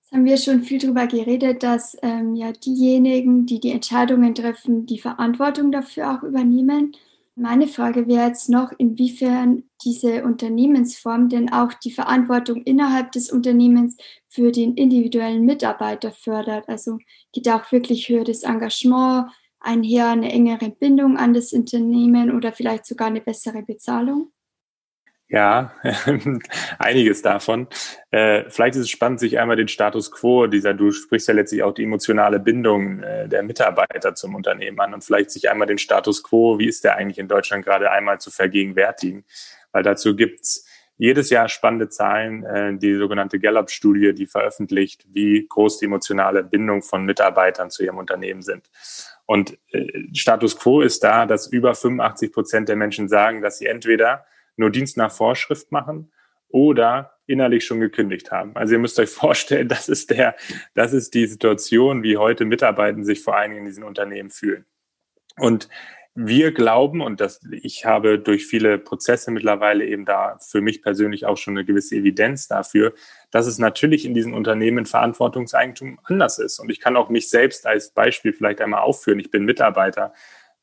[0.01, 4.85] Jetzt haben wir schon viel darüber geredet, dass ähm, ja diejenigen, die die Entscheidungen treffen,
[4.85, 6.93] die Verantwortung dafür auch übernehmen.
[7.35, 13.97] Meine Frage wäre jetzt noch, inwiefern diese Unternehmensform denn auch die Verantwortung innerhalb des Unternehmens
[14.29, 16.69] für den individuellen Mitarbeiter fördert.
[16.69, 16.99] Also
[17.33, 19.29] geht auch wirklich höheres Engagement,
[19.67, 24.31] einher eine engere Bindung an das Unternehmen oder vielleicht sogar eine bessere Bezahlung?
[25.29, 25.73] Ja,
[26.79, 27.67] einiges davon.
[28.11, 31.63] Äh, vielleicht ist es spannend, sich einmal den Status quo dieser, du sprichst ja letztlich
[31.63, 35.79] auch die emotionale Bindung äh, der Mitarbeiter zum Unternehmen an und vielleicht sich einmal den
[35.79, 39.25] Status quo, wie ist der eigentlich in Deutschland gerade einmal zu vergegenwärtigen.
[39.73, 45.79] Weil dazu gibt's jedes Jahr spannende Zahlen, äh, die sogenannte Gallup-Studie, die veröffentlicht, wie groß
[45.79, 48.69] die emotionale Bindung von Mitarbeitern zu ihrem Unternehmen sind.
[49.27, 53.67] Und äh, Status quo ist da, dass über 85 Prozent der Menschen sagen, dass sie
[53.67, 56.11] entweder nur Dienst nach Vorschrift machen
[56.47, 58.55] oder innerlich schon gekündigt haben.
[58.55, 60.35] Also ihr müsst euch vorstellen, das ist der,
[60.73, 64.65] das ist die Situation, wie heute Mitarbeiter sich vor allen Dingen in diesen Unternehmen fühlen.
[65.37, 65.67] Und
[66.19, 71.27] wir glauben, und das, ich habe durch viele Prozesse mittlerweile eben da für mich persönlich
[71.27, 72.95] auch schon eine gewisse Evidenz dafür,
[73.29, 76.57] dass es natürlich in diesen Unternehmen Verantwortungseigentum anders ist.
[76.57, 79.19] Und ich kann auch mich selbst als Beispiel vielleicht einmal aufführen.
[79.19, 80.11] Ich bin Mitarbeiter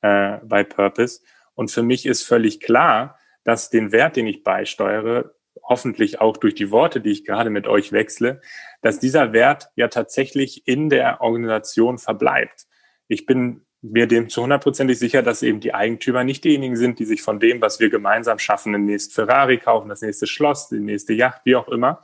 [0.02, 1.20] äh, bei Purpose.
[1.54, 6.56] Und für mich ist völlig klar, dass den Wert, den ich beisteuere, hoffentlich auch durch
[6.56, 8.40] die Worte, die ich gerade mit euch wechsle,
[8.82, 12.66] dass dieser Wert ja tatsächlich in der Organisation verbleibt.
[13.06, 17.04] Ich bin mir dem zu hundertprozentig sicher, dass eben die Eigentümer nicht diejenigen sind, die
[17.04, 20.80] sich von dem, was wir gemeinsam schaffen, den nächsten Ferrari kaufen, das nächste Schloss, die
[20.80, 22.00] nächste Yacht, wie auch immer,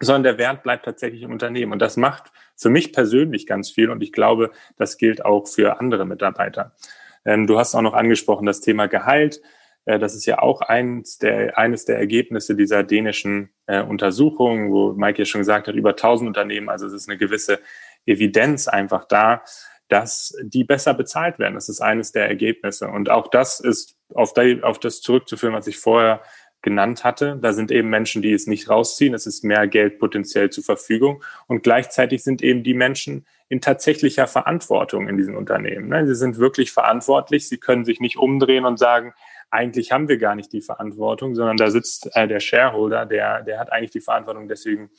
[0.00, 1.72] sondern der Wert bleibt tatsächlich im Unternehmen.
[1.72, 5.80] Und das macht für mich persönlich ganz viel und ich glaube, das gilt auch für
[5.80, 6.76] andere Mitarbeiter.
[7.24, 9.42] Ähm, du hast auch noch angesprochen das Thema Gehalt.
[9.86, 14.92] Äh, das ist ja auch eines der, eines der Ergebnisse dieser dänischen äh, Untersuchung, wo
[14.92, 17.58] Mike ja schon gesagt hat, über 1000 Unternehmen, also es ist eine gewisse
[18.06, 19.42] Evidenz einfach da,
[19.88, 21.54] dass die besser bezahlt werden.
[21.54, 22.88] Das ist eines der Ergebnisse.
[22.88, 26.22] Und auch das ist auf, auf das zurückzuführen, was ich vorher
[26.62, 27.38] genannt hatte.
[27.40, 29.14] Da sind eben Menschen, die es nicht rausziehen.
[29.14, 31.22] Es ist mehr Geld potenziell zur Verfügung.
[31.46, 35.88] Und gleichzeitig sind eben die Menschen in tatsächlicher Verantwortung in diesen Unternehmen.
[35.88, 36.06] Ne?
[36.06, 37.48] Sie sind wirklich verantwortlich.
[37.48, 39.12] Sie können sich nicht umdrehen und sagen,
[39.50, 43.60] eigentlich haben wir gar nicht die Verantwortung, sondern da sitzt äh, der Shareholder, der, der
[43.60, 44.48] hat eigentlich die Verantwortung.
[44.48, 44.90] Deswegen,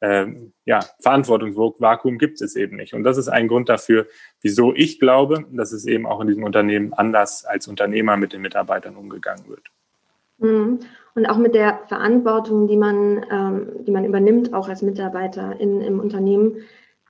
[0.00, 2.94] ähm, ja, Verantwortungsvakuum gibt es eben nicht.
[2.94, 4.06] Und das ist ein Grund dafür,
[4.42, 8.42] wieso ich glaube, dass es eben auch in diesem Unternehmen anders als Unternehmer mit den
[8.42, 9.62] Mitarbeitern umgegangen wird.
[10.38, 10.80] Mhm.
[11.14, 15.80] Und auch mit der Verantwortung, die man, ähm, die man übernimmt, auch als Mitarbeiter in,
[15.80, 16.58] im Unternehmen.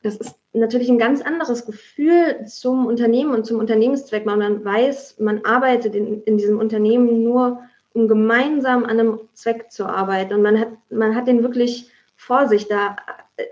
[0.05, 4.25] Das ist natürlich ein ganz anderes Gefühl zum Unternehmen und zum Unternehmenszweck.
[4.25, 7.63] Man weiß, man arbeitet in, in diesem Unternehmen nur,
[7.95, 10.35] um gemeinsam an einem Zweck zu arbeiten.
[10.35, 12.69] Und man hat, man hat den wirklich vor sich.
[12.69, 12.97] Da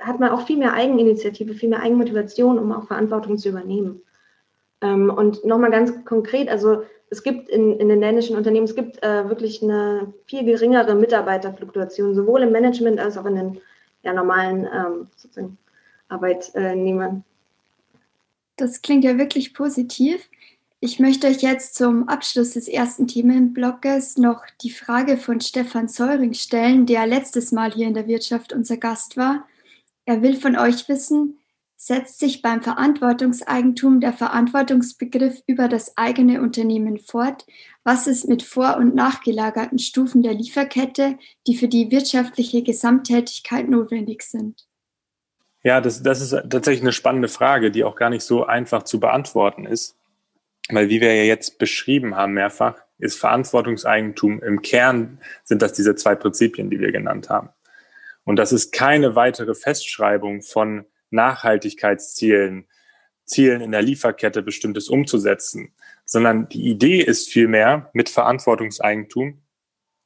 [0.01, 4.03] hat man auch viel mehr Eigeninitiative, viel mehr Eigenmotivation, um auch Verantwortung zu übernehmen.
[4.81, 9.03] Ähm, und nochmal ganz konkret, also es gibt in, in den dänischen Unternehmen, es gibt
[9.03, 13.61] äh, wirklich eine viel geringere Mitarbeiterfluktuation, sowohl im Management als auch in den
[14.03, 14.67] ja, normalen
[15.37, 15.59] ähm,
[16.09, 17.25] Arbeitnehmern.
[18.57, 20.29] Das klingt ja wirklich positiv.
[20.87, 26.35] Ich möchte euch jetzt zum Abschluss des ersten Themenblocks noch die Frage von Stefan Seuring
[26.35, 29.49] stellen, der letztes Mal hier in der Wirtschaft unser Gast war.
[30.05, 31.39] Er will von euch wissen,
[31.75, 37.47] setzt sich beim Verantwortungseigentum der Verantwortungsbegriff über das eigene Unternehmen fort?
[37.83, 41.17] Was ist mit vor- und nachgelagerten Stufen der Lieferkette,
[41.47, 44.67] die für die wirtschaftliche Gesamttätigkeit notwendig sind?
[45.63, 49.01] Ja, das, das ist tatsächlich eine spannende Frage, die auch gar nicht so einfach zu
[49.01, 49.97] beantworten ist.
[50.71, 55.95] Weil wie wir ja jetzt beschrieben haben mehrfach, ist Verantwortungseigentum im Kern sind das diese
[55.95, 57.51] zwei Prinzipien, die wir genannt haben.
[58.25, 62.67] Und das ist keine weitere Festschreibung von Nachhaltigkeitszielen,
[63.27, 65.75] Zielen in der Lieferkette bestimmtes umzusetzen,
[66.05, 69.43] sondern die Idee ist vielmehr, mit Verantwortungseigentum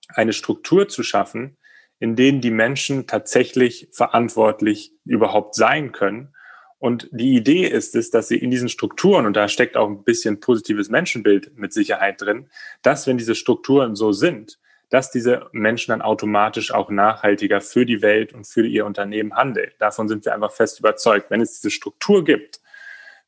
[0.09, 1.57] eine Struktur zu schaffen,
[1.99, 6.35] in denen die Menschen tatsächlich verantwortlich überhaupt sein können.
[6.79, 10.05] Und die Idee ist es, dass sie in diesen Strukturen, und da steckt auch ein
[10.05, 12.49] bisschen positives Menschenbild mit Sicherheit drin,
[12.83, 14.59] dass wenn diese Strukturen so sind,
[14.91, 19.71] dass diese Menschen dann automatisch auch nachhaltiger für die Welt und für ihr Unternehmen handeln.
[19.79, 21.31] Davon sind wir einfach fest überzeugt.
[21.31, 22.61] Wenn es diese Struktur gibt,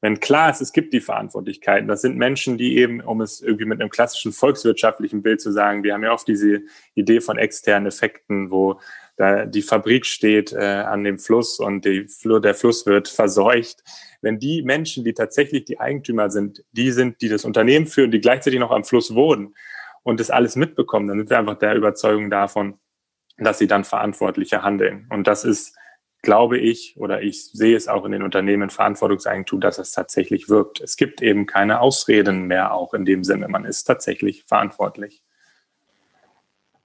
[0.01, 3.67] wenn klar ist, es gibt die Verantwortlichkeiten, das sind Menschen, die eben, um es irgendwie
[3.67, 6.63] mit einem klassischen volkswirtschaftlichen Bild zu sagen, wir haben ja oft diese
[6.95, 8.81] Idee von externen Effekten, wo
[9.17, 13.83] da die Fabrik steht äh, an dem Fluss und die, der Fluss wird verseucht.
[14.23, 18.21] Wenn die Menschen, die tatsächlich die Eigentümer sind, die sind, die das Unternehmen führen, die
[18.21, 19.55] gleichzeitig noch am Fluss wohnen,
[20.03, 22.79] und das alles mitbekommen, dann sind wir einfach der Überzeugung davon,
[23.39, 25.07] dass sie dann verantwortlicher handeln.
[25.11, 25.77] Und das ist,
[26.23, 30.81] glaube ich, oder ich sehe es auch in den Unternehmen Verantwortungseigentum, dass es tatsächlich wirkt.
[30.81, 33.49] Es gibt eben keine Ausreden mehr auch in dem Sinne.
[33.49, 35.23] Man ist tatsächlich verantwortlich.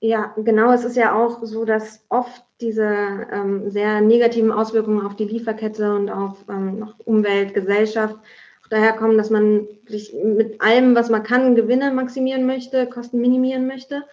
[0.05, 0.71] Ja, genau.
[0.71, 2.85] Es ist ja auch so, dass oft diese
[3.31, 8.15] ähm, sehr negativen Auswirkungen auf die Lieferkette und auf ähm, Umwelt, Gesellschaft
[8.69, 13.67] daher kommen, dass man sich mit allem, was man kann, Gewinne maximieren möchte, Kosten minimieren
[13.67, 14.03] möchte.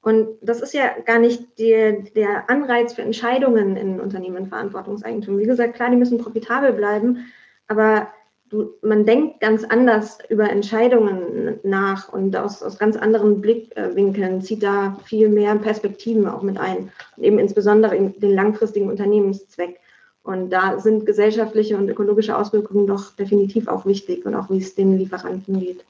[0.00, 5.38] Und das ist ja gar nicht die, der Anreiz für Entscheidungen in Unternehmen Verantwortungseigentum.
[5.38, 7.26] Wie gesagt, klar, die müssen profitabel bleiben,
[7.66, 8.08] aber
[8.50, 14.62] du, man denkt ganz anders über Entscheidungen nach und aus, aus ganz anderen Blickwinkeln zieht
[14.62, 16.90] da viel mehr Perspektiven auch mit ein.
[17.16, 19.80] Und eben insbesondere den langfristigen Unternehmenszweck.
[20.22, 24.74] Und da sind gesellschaftliche und ökologische Auswirkungen doch definitiv auch wichtig und auch wie es
[24.74, 25.84] den Lieferanten geht.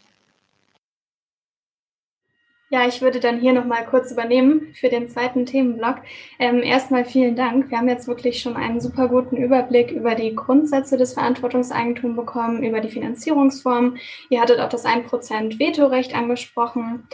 [2.68, 5.98] Ja, ich würde dann hier nochmal kurz übernehmen für den zweiten Themenblock.
[6.40, 7.70] Ähm, erstmal vielen Dank.
[7.70, 12.64] Wir haben jetzt wirklich schon einen super guten Überblick über die Grundsätze des Verantwortungseigentums bekommen,
[12.64, 13.98] über die Finanzierungsform.
[14.30, 17.06] Ihr hattet auch das 1% Vetorecht angesprochen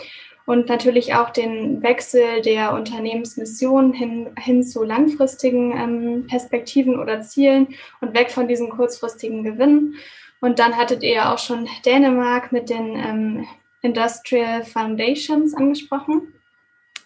[0.47, 7.69] und natürlich auch den Wechsel der Unternehmensmission hin, hin zu langfristigen ähm, Perspektiven oder Zielen
[8.01, 9.97] und weg von diesen kurzfristigen Gewinnen.
[10.41, 13.47] Und dann hattet ihr auch schon Dänemark mit den ähm,
[13.83, 16.33] Industrial Foundations angesprochen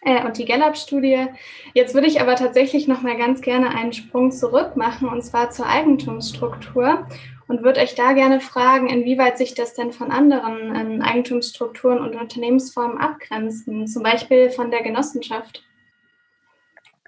[0.03, 1.27] äh, und die Gallup-Studie.
[1.75, 5.51] Jetzt würde ich aber tatsächlich noch mal ganz gerne einen Sprung zurück machen und zwar
[5.51, 7.07] zur Eigentumsstruktur
[7.49, 12.15] und würde euch da gerne fragen, inwieweit sich das denn von anderen ähm, Eigentumsstrukturen und
[12.15, 15.63] Unternehmensformen abgrenzen, zum Beispiel von der Genossenschaft.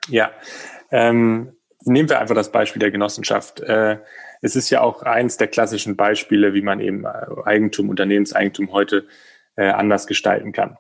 [0.09, 0.31] Ja,
[0.91, 1.53] ähm,
[1.85, 3.61] nehmen wir einfach das Beispiel der Genossenschaft.
[3.61, 3.99] Äh,
[4.41, 9.07] es ist ja auch eins der klassischen Beispiele, wie man eben äh, Eigentum, Unternehmenseigentum heute
[9.59, 10.79] äh, anders gestalten kann.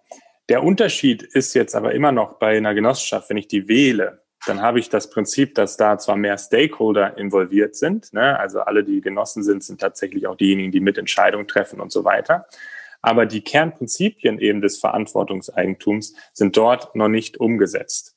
[0.48, 4.62] Der Unterschied ist jetzt aber immer noch bei einer Genossenschaft, wenn ich die wähle, dann
[4.62, 8.38] habe ich das Prinzip, dass da zwar mehr Stakeholder involviert sind, ne?
[8.38, 12.46] also alle, die Genossen sind, sind tatsächlich auch diejenigen, die Mitentscheidungen treffen und so weiter.
[13.02, 18.16] Aber die Kernprinzipien eben des Verantwortungseigentums sind dort noch nicht umgesetzt.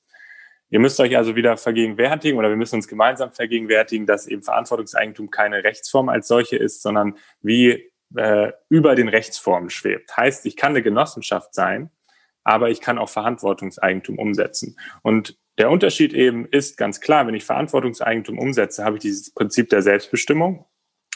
[0.69, 5.32] Ihr müsst euch also wieder vergegenwärtigen oder wir müssen uns gemeinsam vergegenwärtigen, dass eben Verantwortungseigentum
[5.32, 10.15] keine Rechtsform als solche ist, sondern wie äh, über den Rechtsformen schwebt.
[10.15, 11.89] Heißt, ich kann eine Genossenschaft sein,
[12.43, 14.78] aber ich kann auch Verantwortungseigentum umsetzen.
[15.02, 19.69] Und der Unterschied eben ist ganz klar, wenn ich Verantwortungseigentum umsetze, habe ich dieses Prinzip
[19.69, 20.65] der Selbstbestimmung,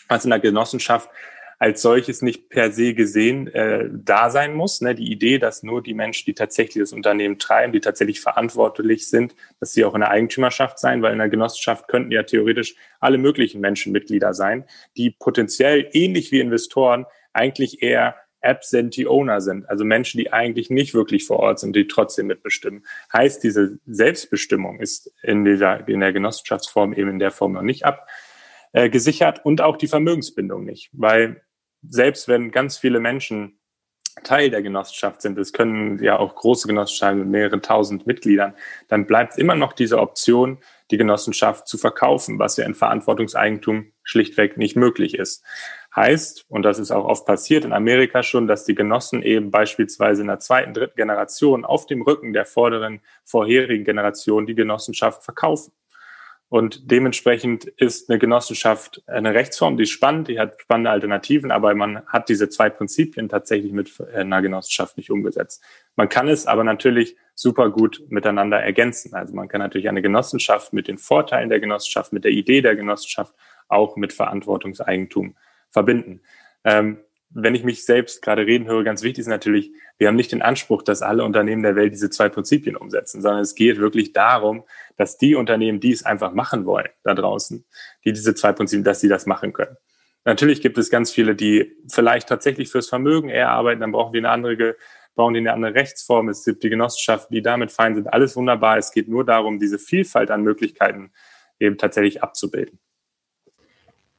[0.07, 1.09] was in der Genossenschaft
[1.59, 4.81] als solches nicht per se gesehen äh, da sein muss.
[4.81, 4.95] Ne?
[4.95, 9.35] Die Idee, dass nur die Menschen, die tatsächlich das Unternehmen treiben, die tatsächlich verantwortlich sind,
[9.59, 13.17] dass sie auch in der Eigentümerschaft sein, weil in der Genossenschaft könnten ja theoretisch alle
[13.17, 14.65] möglichen Menschen Mitglieder sein,
[14.97, 18.15] die potenziell ähnlich wie Investoren eigentlich eher
[18.45, 22.85] Absentee Owner sind, also Menschen, die eigentlich nicht wirklich vor Ort sind, die trotzdem mitbestimmen.
[23.11, 27.83] Heißt, diese Selbstbestimmung ist in dieser, in der Genossenschaftsform eben in der Form noch nicht
[27.85, 31.41] abgesichert äh, und auch die Vermögensbindung nicht, weil
[31.89, 33.59] selbst wenn ganz viele Menschen
[34.23, 38.55] Teil der Genossenschaft sind, es können ja auch große Genossenschaften mit mehreren tausend Mitgliedern,
[38.87, 44.57] dann bleibt immer noch diese Option, die Genossenschaft zu verkaufen, was ja in Verantwortungseigentum schlichtweg
[44.57, 45.43] nicht möglich ist.
[45.95, 50.21] Heißt, und das ist auch oft passiert in Amerika schon, dass die Genossen eben beispielsweise
[50.21, 55.71] in der zweiten, dritten Generation auf dem Rücken der vorderen, vorherigen Generation die Genossenschaft verkaufen.
[56.47, 61.73] Und dementsprechend ist eine Genossenschaft eine Rechtsform, die ist spannend, die hat spannende Alternativen, aber
[61.73, 65.63] man hat diese zwei Prinzipien tatsächlich mit einer Genossenschaft nicht umgesetzt.
[65.95, 69.15] Man kann es aber natürlich super gut miteinander ergänzen.
[69.15, 72.75] Also man kann natürlich eine Genossenschaft mit den Vorteilen der Genossenschaft, mit der Idee der
[72.75, 73.33] Genossenschaft
[73.67, 75.35] auch mit Verantwortungseigentum
[75.71, 76.21] verbinden.
[76.63, 76.99] Ähm,
[77.37, 80.41] wenn ich mich selbst gerade reden höre, ganz wichtig ist natürlich, wir haben nicht den
[80.41, 84.63] Anspruch, dass alle Unternehmen der Welt diese zwei Prinzipien umsetzen, sondern es geht wirklich darum,
[84.95, 87.65] dass die Unternehmen, die es einfach machen wollen da draußen,
[88.05, 89.75] die diese zwei Prinzipien, dass sie das machen können.
[90.23, 94.21] Natürlich gibt es ganz viele, die vielleicht tatsächlich fürs Vermögen eher arbeiten, dann brauchen wir
[94.21, 94.77] eine andere,
[95.13, 96.29] brauchen die eine andere Rechtsform.
[96.29, 98.11] Es gibt die Genossenschaften, die damit fein sind.
[98.11, 98.77] Alles wunderbar.
[98.77, 101.11] Es geht nur darum, diese Vielfalt an Möglichkeiten
[101.59, 102.79] eben tatsächlich abzubilden.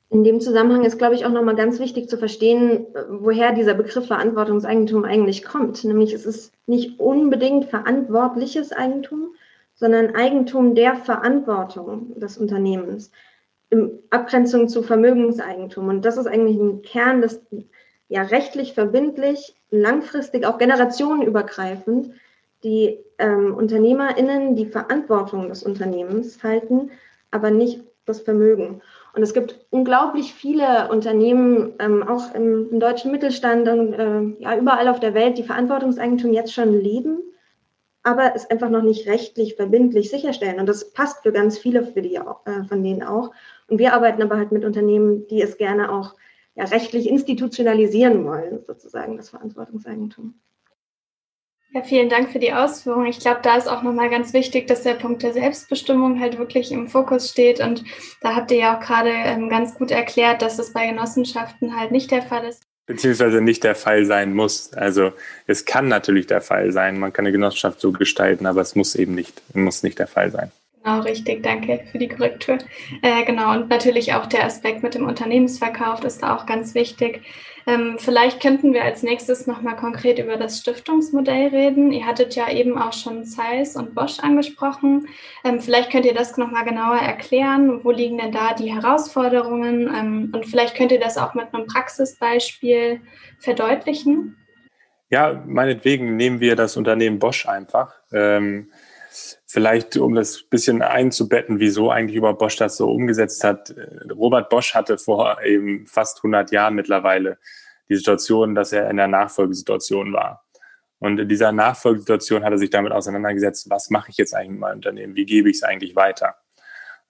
[0.09, 4.07] In dem Zusammenhang ist, glaube ich, auch nochmal ganz wichtig zu verstehen, woher dieser Begriff
[4.07, 5.83] Verantwortungseigentum eigentlich kommt.
[5.85, 9.35] Nämlich es ist nicht unbedingt verantwortliches Eigentum,
[9.75, 13.11] sondern Eigentum der Verantwortung des Unternehmens
[13.71, 15.89] in Abgrenzung zu Vermögenseigentum.
[15.89, 17.41] Und das ist eigentlich ein Kern, das
[18.09, 22.13] ja rechtlich verbindlich, langfristig, auch generationenübergreifend
[22.63, 26.91] die ähm, UnternehmerInnen die Verantwortung des Unternehmens halten,
[27.31, 28.83] aber nicht das Vermögen.
[29.17, 34.59] Und es gibt unglaublich viele Unternehmen, ähm, auch im, im, deutschen Mittelstand und äh, ja,
[34.59, 37.23] überall auf der Welt, die Verantwortungseigentum jetzt schon leben,
[38.03, 40.61] aber es einfach noch nicht rechtlich verbindlich sicherstellen.
[40.61, 43.31] Und das passt für ganz viele für die, äh, von denen auch.
[43.69, 46.15] Und wir arbeiten aber halt mit Unternehmen, die es gerne auch
[46.55, 50.35] ja, rechtlich institutionalisieren wollen, sozusagen, das Verantwortungseigentum.
[51.77, 53.05] Ja, vielen Dank für die Ausführung.
[53.05, 56.73] Ich glaube, da ist auch nochmal ganz wichtig, dass der Punkt der Selbstbestimmung halt wirklich
[56.73, 57.61] im Fokus steht.
[57.61, 57.85] Und
[58.23, 61.91] da habt ihr ja auch gerade ähm, ganz gut erklärt, dass es bei Genossenschaften halt
[61.91, 62.63] nicht der Fall ist.
[62.87, 64.73] Beziehungsweise nicht der Fall sein muss.
[64.73, 65.13] Also
[65.47, 66.99] es kann natürlich der Fall sein.
[66.99, 70.31] Man kann eine Genossenschaft so gestalten, aber es muss eben nicht, muss nicht der Fall
[70.31, 70.51] sein.
[70.83, 71.43] Genau, richtig.
[71.43, 72.57] Danke für die Korrektur.
[73.03, 77.21] Äh, genau, und natürlich auch der Aspekt mit dem Unternehmensverkauf ist da auch ganz wichtig.
[77.69, 81.93] Ähm, vielleicht könnten wir als nächstes nochmal konkret über das Stiftungsmodell reden.
[81.93, 85.09] Ihr hattet ja eben auch schon Zeiss und Bosch angesprochen.
[85.45, 87.83] Ähm, vielleicht könnt ihr das nochmal genauer erklären.
[87.83, 89.93] Wo liegen denn da die Herausforderungen?
[89.93, 93.01] Ähm, und vielleicht könnt ihr das auch mit einem Praxisbeispiel
[93.41, 94.37] verdeutlichen.
[95.11, 97.95] Ja, meinetwegen nehmen wir das Unternehmen Bosch einfach.
[98.13, 98.71] Ähm,
[99.47, 103.75] Vielleicht, um das bisschen einzubetten, wieso eigentlich über Bosch das so umgesetzt hat.
[104.11, 107.39] Robert Bosch hatte vor eben fast 100 Jahren mittlerweile
[107.89, 110.45] die Situation, dass er in der Nachfolgesituation war.
[110.99, 114.61] Und in dieser Nachfolgesituation hat er sich damit auseinandergesetzt, was mache ich jetzt eigentlich mit
[114.61, 115.15] meinem Unternehmen?
[115.15, 116.37] Wie gebe ich es eigentlich weiter?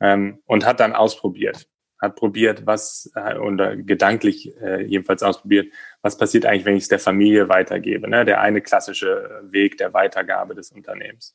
[0.01, 1.69] Ähm, und hat dann ausprobiert.
[1.99, 6.85] Hat probiert, was, äh, und äh, gedanklich äh, jedenfalls ausprobiert, was passiert eigentlich, wenn ich
[6.85, 8.09] es der Familie weitergebe?
[8.09, 8.25] Ne?
[8.25, 11.35] Der eine klassische Weg der Weitergabe des Unternehmens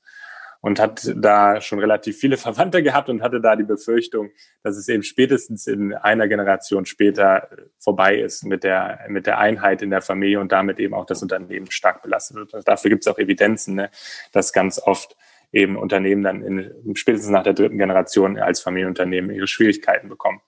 [0.61, 4.29] und hat da schon relativ viele Verwandte gehabt und hatte da die Befürchtung,
[4.63, 9.81] dass es eben spätestens in einer Generation später vorbei ist mit der, mit der Einheit
[9.81, 12.53] in der Familie und damit eben auch das Unternehmen stark belastet wird.
[12.53, 13.89] Also dafür gibt es auch Evidenzen, ne,
[14.31, 15.17] dass ganz oft
[15.51, 20.41] eben Unternehmen dann in, spätestens nach der dritten Generation als Familienunternehmen ihre Schwierigkeiten bekommen.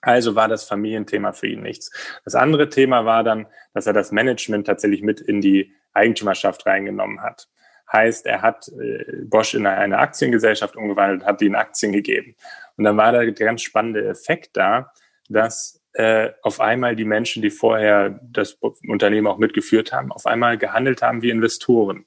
[0.00, 1.90] Also war das Familienthema für ihn nichts.
[2.24, 7.20] Das andere Thema war dann, dass er das Management tatsächlich mit in die Eigentümerschaft reingenommen
[7.20, 7.48] hat.
[7.92, 12.34] Heißt, er hat äh, Bosch in eine Aktiengesellschaft umgewandelt, hat ihnen Aktien gegeben.
[12.76, 14.92] Und dann war der ganz spannende Effekt da,
[15.28, 18.52] dass äh, auf einmal die Menschen, die vorher das
[18.86, 22.06] Unternehmen auch mitgeführt haben, auf einmal gehandelt haben wie Investoren.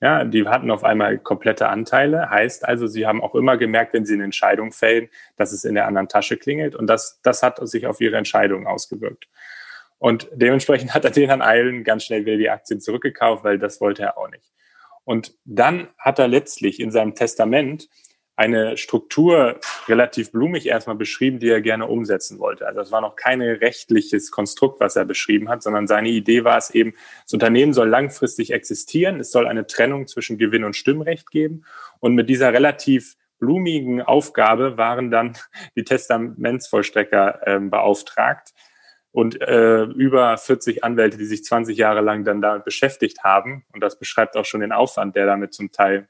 [0.00, 2.28] Ja, die hatten auf einmal komplette Anteile.
[2.28, 5.76] Heißt also, sie haben auch immer gemerkt, wenn sie eine Entscheidung fällen, dass es in
[5.76, 6.74] der anderen Tasche klingelt.
[6.74, 9.28] Und das, das hat sich auf ihre Entscheidung ausgewirkt.
[9.98, 13.80] Und dementsprechend hat er den an Eilen ganz schnell wieder die Aktien zurückgekauft, weil das
[13.80, 14.52] wollte er auch nicht.
[15.04, 17.88] Und dann hat er letztlich in seinem Testament
[18.34, 22.66] eine Struktur relativ blumig erstmal beschrieben, die er gerne umsetzen wollte.
[22.66, 26.56] Also es war noch kein rechtliches Konstrukt, was er beschrieben hat, sondern seine Idee war
[26.56, 26.94] es eben,
[27.24, 31.64] das Unternehmen soll langfristig existieren, es soll eine Trennung zwischen Gewinn und Stimmrecht geben.
[32.00, 35.36] Und mit dieser relativ blumigen Aufgabe waren dann
[35.76, 38.54] die Testamentsvollstrecker äh, beauftragt
[39.12, 43.64] und äh, über 40 Anwälte, die sich 20 Jahre lang dann damit beschäftigt haben.
[43.72, 46.08] Und das beschreibt auch schon den Aufwand, der damit zum Teil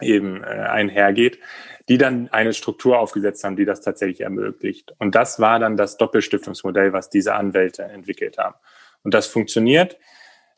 [0.00, 1.38] eben äh, einhergeht,
[1.88, 4.94] die dann eine Struktur aufgesetzt haben, die das tatsächlich ermöglicht.
[4.98, 8.56] Und das war dann das Doppelstiftungsmodell, was diese Anwälte entwickelt haben.
[9.02, 9.98] Und das funktioniert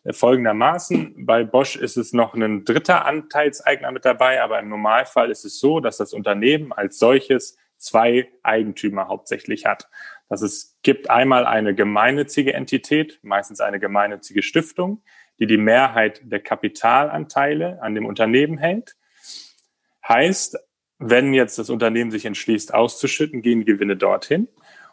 [0.05, 1.27] äh, folgendermaßen.
[1.27, 5.59] Bei Bosch ist es noch ein dritter Anteilseigner mit dabei, aber im Normalfall ist es
[5.59, 9.89] so, dass das Unternehmen als solches zwei Eigentümer hauptsächlich hat.
[10.29, 15.03] Dass es gibt einmal eine gemeinnützige Entität, meistens eine gemeinnützige Stiftung,
[15.39, 18.97] die die Mehrheit der Kapitalanteile an dem Unternehmen hält.
[20.07, 20.59] Heißt,
[20.99, 24.49] wenn jetzt das Unternehmen sich entschließt auszuschütten, gehen Gewinne dorthin.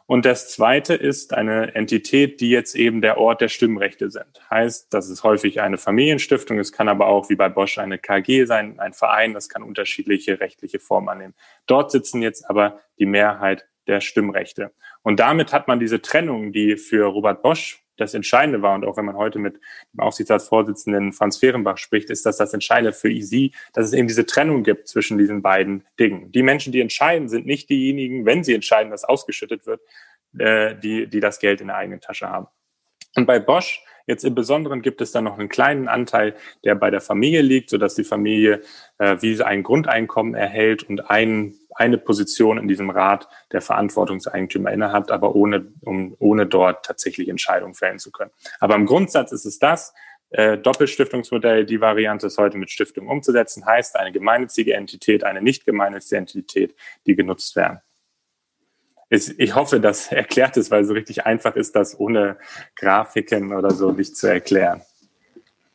[0.08, 4.42] Und das zweite ist eine Entität, die jetzt eben der Ort der Stimmrechte sind.
[4.50, 6.60] Heißt, das ist häufig eine Familienstiftung.
[6.60, 9.34] Es kann aber auch wie bei Bosch eine KG sein, ein Verein.
[9.34, 11.34] Das kann unterschiedliche rechtliche Formen annehmen.
[11.66, 14.74] Dort sitzen jetzt aber die Mehrheit der Stimmrechte.
[15.04, 18.98] Und damit hat man diese Trennung, die für Robert Bosch das Entscheidende war, und auch
[18.98, 19.60] wenn man heute mit
[19.94, 24.26] dem Aufsichtsratsvorsitzenden Franz Fehrenbach spricht, ist dass das Entscheidende für sie, dass es eben diese
[24.26, 26.32] Trennung gibt zwischen diesen beiden Dingen.
[26.32, 29.82] Die Menschen, die entscheiden, sind nicht diejenigen, wenn sie entscheiden, dass ausgeschüttet wird,
[30.38, 32.48] äh, die, die das Geld in der eigenen Tasche haben.
[33.16, 36.90] Und bei Bosch Jetzt im Besonderen gibt es dann noch einen kleinen Anteil, der bei
[36.90, 38.62] der Familie liegt, sodass die Familie
[38.98, 45.12] äh, wie ein Grundeinkommen erhält und ein, eine Position in diesem Rat der Verantwortungseigentümer innehat,
[45.12, 48.32] aber ohne, um, ohne dort tatsächlich Entscheidungen fällen zu können.
[48.60, 49.94] Aber im Grundsatz ist es das,
[50.30, 55.66] äh, Doppelstiftungsmodell, die Variante ist heute mit Stiftung umzusetzen, heißt eine gemeinnützige Entität, eine nicht
[55.66, 57.82] gemeinnützige Entität, die genutzt werden
[59.12, 62.38] ich hoffe, das erklärt es, weil so richtig einfach ist das ohne
[62.76, 64.82] Grafiken oder so nicht zu erklären.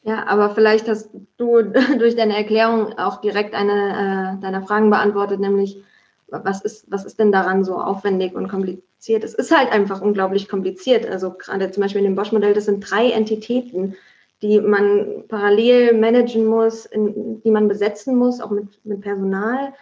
[0.06, 1.62] Ja, aber vielleicht hast du
[1.98, 5.82] durch deine Erklärung auch direkt eine äh, deiner Fragen beantwortet, nämlich
[6.28, 9.22] was ist, was ist denn daran so aufwendig und kompliziert?
[9.22, 11.08] Es ist halt einfach unglaublich kompliziert.
[11.08, 13.94] Also gerade zum Beispiel in dem Bosch-Modell, das sind drei Entitäten,
[14.42, 19.72] die man parallel managen muss, in, die man besetzen muss, auch mit, mit Personal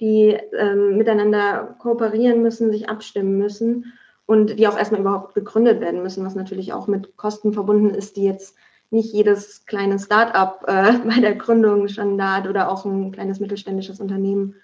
[0.00, 3.92] die ähm, miteinander kooperieren müssen, sich abstimmen müssen
[4.26, 8.16] und die auch erstmal überhaupt gegründet werden müssen, was natürlich auch mit Kosten verbunden ist,
[8.16, 8.56] die jetzt
[8.90, 13.40] nicht jedes kleine Start-up äh, bei der Gründung schon da hat oder auch ein kleines
[13.40, 14.56] mittelständisches Unternehmen.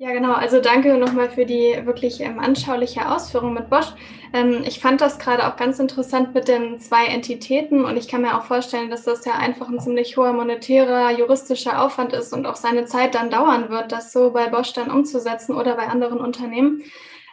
[0.00, 0.32] Ja, genau.
[0.32, 3.92] Also danke nochmal für die wirklich ähm, anschauliche Ausführung mit Bosch.
[4.32, 8.22] Ähm, ich fand das gerade auch ganz interessant mit den zwei Entitäten und ich kann
[8.22, 12.46] mir auch vorstellen, dass das ja einfach ein ziemlich hoher monetärer, juristischer Aufwand ist und
[12.46, 16.20] auch seine Zeit dann dauern wird, das so bei Bosch dann umzusetzen oder bei anderen
[16.20, 16.84] Unternehmen.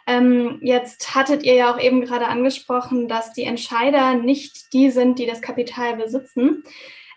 [0.06, 5.18] Ähm, jetzt hattet ihr ja auch eben gerade angesprochen, dass die Entscheider nicht die sind,
[5.18, 6.62] die das Kapital besitzen.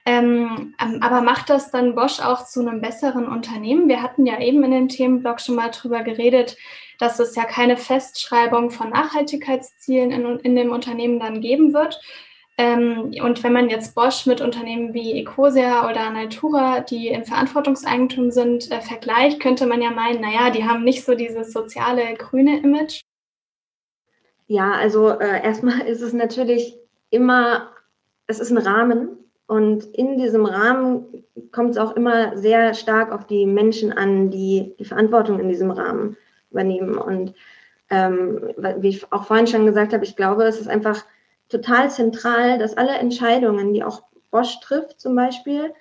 [0.06, 3.88] Ähm, ähm, aber macht das dann Bosch auch zu einem besseren Unternehmen?
[3.88, 6.58] Wir hatten ja eben in dem Themenblock schon mal drüber geredet,
[6.98, 12.02] dass es ja keine Festschreibung von Nachhaltigkeitszielen in, in dem Unternehmen dann geben wird.
[12.60, 18.32] Ähm, und wenn man jetzt Bosch mit Unternehmen wie Ecosia oder Natura, die im Verantwortungseigentum
[18.32, 22.60] sind, äh, vergleicht, könnte man ja meinen, naja, die haben nicht so dieses soziale grüne
[22.60, 23.00] Image.
[24.48, 26.78] Ja, also äh, erstmal ist es natürlich
[27.12, 27.70] immer,
[28.28, 29.08] es ist ein Rahmen
[29.48, 34.76] und in diesem Rahmen kommt es auch immer sehr stark auf die Menschen an, die
[34.78, 36.18] die Verantwortung in diesem Rahmen
[36.52, 36.98] übernehmen.
[36.98, 37.34] Und
[37.90, 41.06] ähm, wie ich auch vorhin schon gesagt habe, ich glaube, es ist einfach
[41.50, 45.74] total zentral, dass alle Entscheidungen, die auch Bosch trifft zum Beispiel,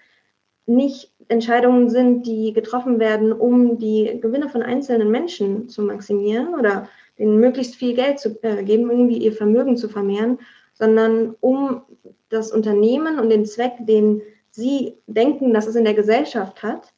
[0.66, 6.88] nicht Entscheidungen sind, die getroffen werden, um die Gewinne von einzelnen Menschen zu maximieren oder
[7.16, 10.38] ihnen möglichst viel Geld zu äh, geben, irgendwie ihr Vermögen zu vermehren,
[10.74, 11.82] sondern um
[12.28, 16.92] das Unternehmen und den Zweck, den Sie denken, dass es in der Gesellschaft hat,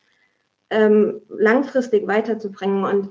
[0.70, 2.84] ähm, langfristig weiterzubringen.
[2.84, 3.10] Und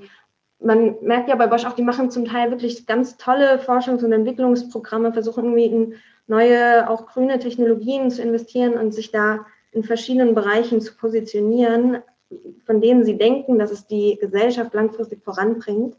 [0.62, 4.12] man merkt ja bei Bosch auch, die machen zum Teil wirklich ganz tolle Forschungs- und
[4.12, 5.94] Entwicklungsprogramme, versuchen irgendwie in
[6.26, 11.98] neue, auch grüne Technologien zu investieren und sich da in verschiedenen Bereichen zu positionieren,
[12.64, 15.96] von denen sie denken, dass es die Gesellschaft langfristig voranbringt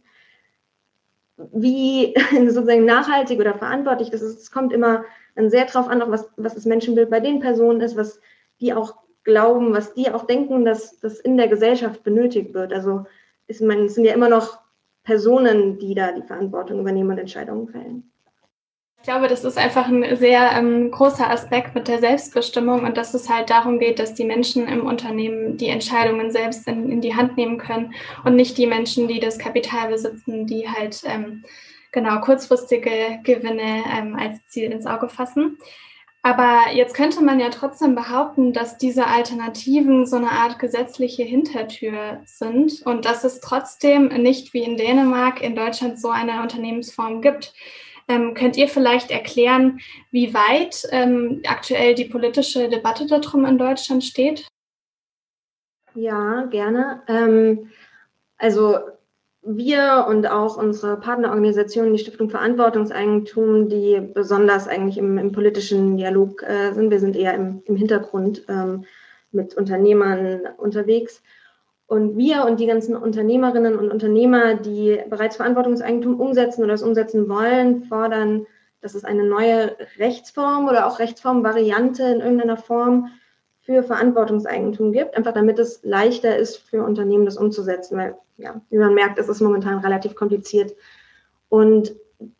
[1.53, 4.41] wie sozusagen nachhaltig oder verantwortlich das ist.
[4.41, 5.05] Es kommt immer
[5.35, 8.19] dann sehr drauf an, auch was, was das Menschenbild bei den Personen ist, was
[8.59, 12.73] die auch glauben, was die auch denken, dass das in der Gesellschaft benötigt wird.
[12.73, 13.05] Also
[13.51, 14.59] ist man, sind ja immer noch
[15.03, 18.11] Personen, die da die Verantwortung übernehmen und Entscheidungen fällen.
[18.97, 23.15] Ich glaube, das ist einfach ein sehr ähm, großer Aspekt mit der Selbstbestimmung und dass
[23.15, 27.15] es halt darum geht, dass die Menschen im Unternehmen die Entscheidungen selbst in, in die
[27.15, 31.43] Hand nehmen können und nicht die Menschen, die das Kapital besitzen, die halt ähm,
[31.91, 35.57] genau kurzfristige Gewinne ähm, als Ziel ins Auge fassen.
[36.23, 42.21] Aber jetzt könnte man ja trotzdem behaupten, dass diese Alternativen so eine Art gesetzliche Hintertür
[42.25, 47.53] sind und dass es trotzdem nicht wie in Dänemark in Deutschland so eine Unternehmensform gibt.
[48.07, 49.79] Ähm, könnt ihr vielleicht erklären,
[50.11, 54.47] wie weit ähm, aktuell die politische Debatte darum in Deutschland steht?
[55.95, 57.01] Ja, gerne.
[57.07, 57.71] Ähm,
[58.37, 58.77] also
[59.43, 66.43] wir und auch unsere Partnerorganisation, die Stiftung Verantwortungseigentum, die besonders eigentlich im, im politischen Dialog
[66.43, 66.91] äh, sind.
[66.91, 68.85] Wir sind eher im, im Hintergrund ähm,
[69.31, 71.23] mit Unternehmern unterwegs.
[71.87, 77.27] Und wir und die ganzen Unternehmerinnen und Unternehmer, die bereits Verantwortungseigentum umsetzen oder es umsetzen
[77.27, 78.45] wollen, fordern,
[78.81, 83.09] dass es eine neue Rechtsform oder auch Rechtsformvariante in irgendeiner Form
[83.61, 88.77] für Verantwortungseigentum gibt, einfach damit es leichter ist für Unternehmen, das umzusetzen, weil, ja, wie
[88.77, 90.73] man merkt, ist es momentan relativ kompliziert.
[91.49, 91.93] Und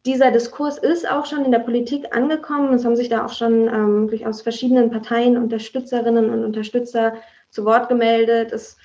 [0.06, 2.74] dieser Diskurs ist auch schon in der Politik angekommen.
[2.74, 7.14] Es haben sich da auch schon ähm, durchaus verschiedenen Parteien Unterstützerinnen und Unterstützer
[7.50, 8.52] zu Wort gemeldet.
[8.52, 8.78] Es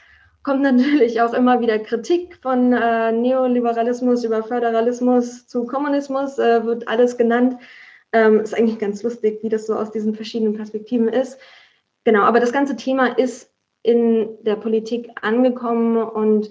[0.43, 6.89] kommt natürlich auch immer wieder Kritik von äh, Neoliberalismus über Föderalismus zu Kommunismus, äh, wird
[6.89, 7.57] alles genannt.
[8.13, 11.39] Ähm, ist eigentlich ganz lustig, wie das so aus diesen verschiedenen Perspektiven ist.
[12.05, 13.51] Genau, aber das ganze Thema ist
[13.83, 16.51] in der Politik angekommen und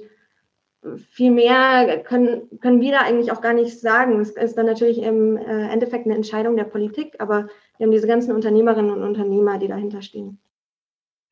[1.09, 4.19] viel mehr können, können wir da eigentlich auch gar nicht sagen.
[4.19, 8.07] Es ist dann natürlich im äh, Endeffekt eine Entscheidung der Politik, aber wir haben diese
[8.07, 10.39] ganzen Unternehmerinnen und Unternehmer, die dahinter stehen.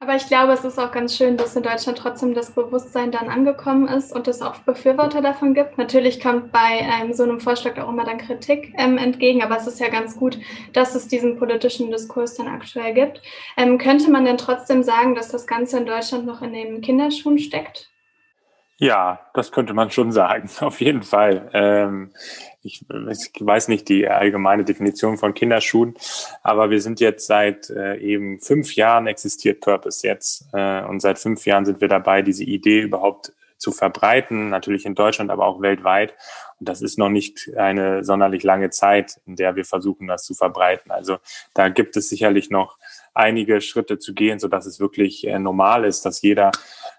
[0.04, 3.30] Aber ich glaube, es ist auch ganz schön, dass in Deutschland trotzdem das Bewusstsein dann
[3.30, 5.78] angekommen ist und es auch Befürworter davon gibt.
[5.78, 9.66] Natürlich kommt bei ähm, so einem Vorschlag auch immer dann Kritik ähm, entgegen, aber es
[9.66, 10.38] ist ja ganz gut,
[10.74, 13.22] dass es diesen politischen Diskurs dann aktuell gibt.
[13.56, 17.39] Ähm, könnte man denn trotzdem sagen, dass das Ganze in Deutschland noch in den Kinderschuhen
[17.39, 17.93] steckt?
[18.84, 21.50] Ja, das könnte man schon sagen, auf jeden Fall.
[21.54, 22.12] Ähm,
[22.64, 25.96] ich, ich, weiß nicht die allgemeine Definition von Kinderschuhen,
[26.42, 31.18] aber wir sind jetzt seit äh, eben fünf Jahren existiert Purpose jetzt äh, und seit
[31.18, 35.62] fünf Jahren sind wir dabei, diese Idee überhaupt zu verbreiten, natürlich in Deutschland, aber auch
[35.62, 36.14] weltweit.
[36.60, 40.34] Und das ist noch nicht eine sonderlich lange Zeit, in der wir versuchen, das zu
[40.34, 40.92] verbreiten.
[40.92, 41.20] Also
[41.54, 42.78] da gibt es sicherlich noch
[43.14, 46.52] einige Schritte zu gehen, so dass es wirklich äh, normal ist, dass jeder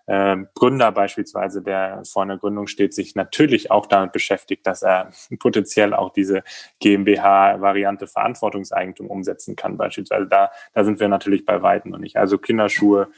[0.06, 5.10] äh, Gründer beispielsweise, der vor einer Gründung steht, sich natürlich auch damit beschäftigt, dass er
[5.38, 6.42] potenziell auch diese
[6.80, 9.76] GmbH-Variante Verantwortungseigentum umsetzen kann.
[9.76, 12.16] Beispielsweise da, da sind wir natürlich bei Weitem noch nicht.
[12.16, 13.08] Also Kinderschuhe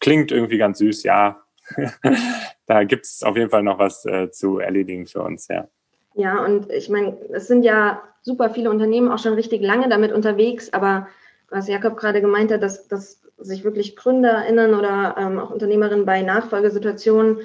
[0.00, 1.40] klingt irgendwie ganz süß, ja.
[2.66, 5.68] da gibt es auf jeden Fall noch was äh, zu erledigen für uns, ja.
[6.14, 10.12] Ja, und ich meine, es sind ja super viele Unternehmen auch schon richtig lange damit
[10.12, 11.08] unterwegs, aber
[11.50, 16.22] was Jakob gerade gemeint hat, dass, dass sich wirklich GründerInnen oder ähm, auch Unternehmerinnen bei
[16.22, 17.40] Nachfolgesituationen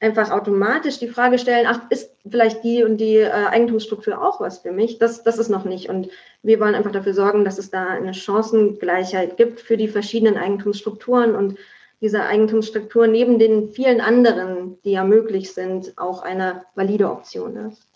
[0.00, 4.58] einfach automatisch die Frage stellen, ach, ist vielleicht die und die äh, Eigentumsstruktur auch was
[4.58, 4.98] für mich?
[4.98, 5.88] Das, das ist noch nicht.
[5.88, 6.08] Und
[6.42, 11.34] wir wollen einfach dafür sorgen, dass es da eine Chancengleichheit gibt für die verschiedenen Eigentumsstrukturen
[11.34, 11.58] und
[12.00, 17.86] diese Eigentumsstruktur neben den vielen anderen, die ja möglich sind, auch eine valide Option ist.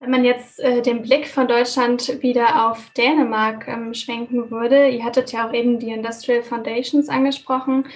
[0.00, 5.04] Wenn man jetzt äh, den Blick von Deutschland wieder auf Dänemark ähm, schwenken würde, ihr
[5.04, 7.86] hattet ja auch eben die Industrial Foundations angesprochen,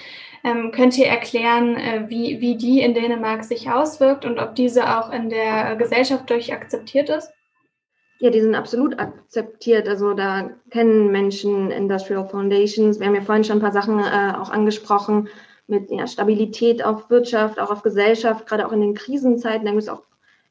[0.43, 4.99] ähm, könnt ihr erklären, äh, wie, wie die in Dänemark sich auswirkt und ob diese
[4.99, 7.31] auch in der Gesellschaft durch akzeptiert ist?
[8.19, 9.89] Ja, die sind absolut akzeptiert.
[9.89, 12.99] Also da kennen Menschen Industrial Foundations.
[12.99, 15.27] Wir haben ja vorhin schon ein paar Sachen äh, auch angesprochen
[15.65, 19.65] mit ja, Stabilität auf Wirtschaft, auch auf Gesellschaft, gerade auch in den Krisenzeiten.
[19.65, 20.03] Da gibt es auch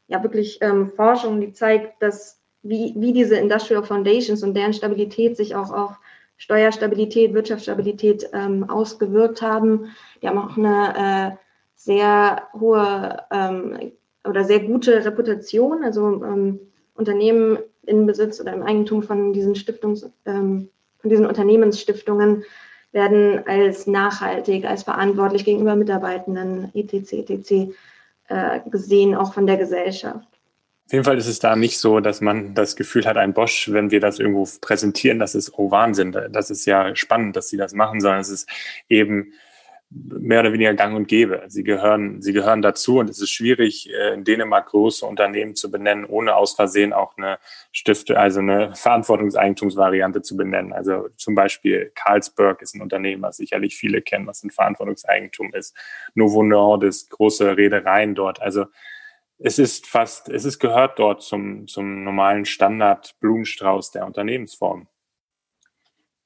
[0.09, 5.37] ja wirklich ähm, Forschung, die zeigt, dass wie, wie diese Industrial Foundations und deren Stabilität
[5.37, 5.99] sich auch auf
[6.37, 9.95] Steuerstabilität, Wirtschaftsstabilität ähm, ausgewirkt haben.
[10.21, 11.37] Die haben auch eine äh,
[11.77, 13.93] sehr hohe ähm,
[14.27, 16.61] oder sehr gute Reputation, also ähm,
[16.95, 22.45] Unternehmen in Besitz oder im Eigentum von diesen Stiftungs, ähm, von diesen Unternehmensstiftungen
[22.93, 27.13] werden als nachhaltig, als verantwortlich gegenüber Mitarbeitenden etc.
[27.29, 27.75] etc.
[28.29, 30.27] Äh, gesehen, auch von der Gesellschaft.
[30.87, 33.71] Auf jeden Fall ist es da nicht so, dass man das Gefühl hat, ein Bosch,
[33.71, 37.59] wenn wir das irgendwo präsentieren, das ist, oh Wahnsinn, das ist ja spannend, dass sie
[37.59, 38.49] das machen, sondern es ist
[38.89, 39.35] eben
[39.95, 41.45] mehr oder weniger gang und gäbe.
[41.47, 45.71] Sie gehören, sie gehören dazu und es ist schwierig, äh, in Dänemark große Unternehmen zu
[45.71, 47.39] benennen, ohne aus Versehen auch eine
[47.71, 50.73] Stifte, also eine Verantwortungseigentumsvariante zu benennen.
[50.73, 55.77] Also zum Beispiel Carlsberg ist ein Unternehmen, was sicherlich viele kennen, was ein Verantwortungseigentum ist.
[56.15, 58.43] Novo Nordisk, große Reedereien dort.
[58.43, 58.67] Also
[59.39, 64.89] es ist fast, es ist gehört dort zum, zum normalen Standard Blumenstrauß der Unternehmensform.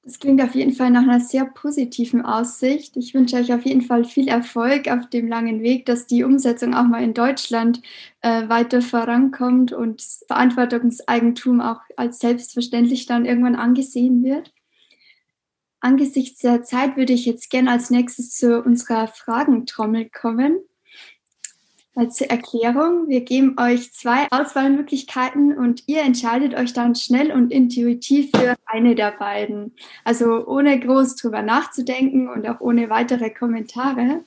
[0.08, 2.96] Das klingt auf jeden Fall nach einer sehr positiven Aussicht.
[2.96, 6.72] Ich wünsche euch auf jeden Fall viel Erfolg auf dem langen Weg, dass die Umsetzung
[6.72, 7.82] auch mal in Deutschland
[8.22, 14.54] äh, weiter vorankommt und Verantwortungseigentum auch als selbstverständlich dann irgendwann angesehen wird.
[15.80, 20.58] Angesichts der Zeit würde ich jetzt gerne als nächstes zu unserer Fragentrommel kommen.
[21.98, 28.30] Als Erklärung, wir geben euch zwei Auswahlmöglichkeiten und ihr entscheidet euch dann schnell und intuitiv
[28.36, 29.74] für eine der beiden.
[30.04, 34.20] Also ohne groß drüber nachzudenken und auch ohne weitere Kommentare.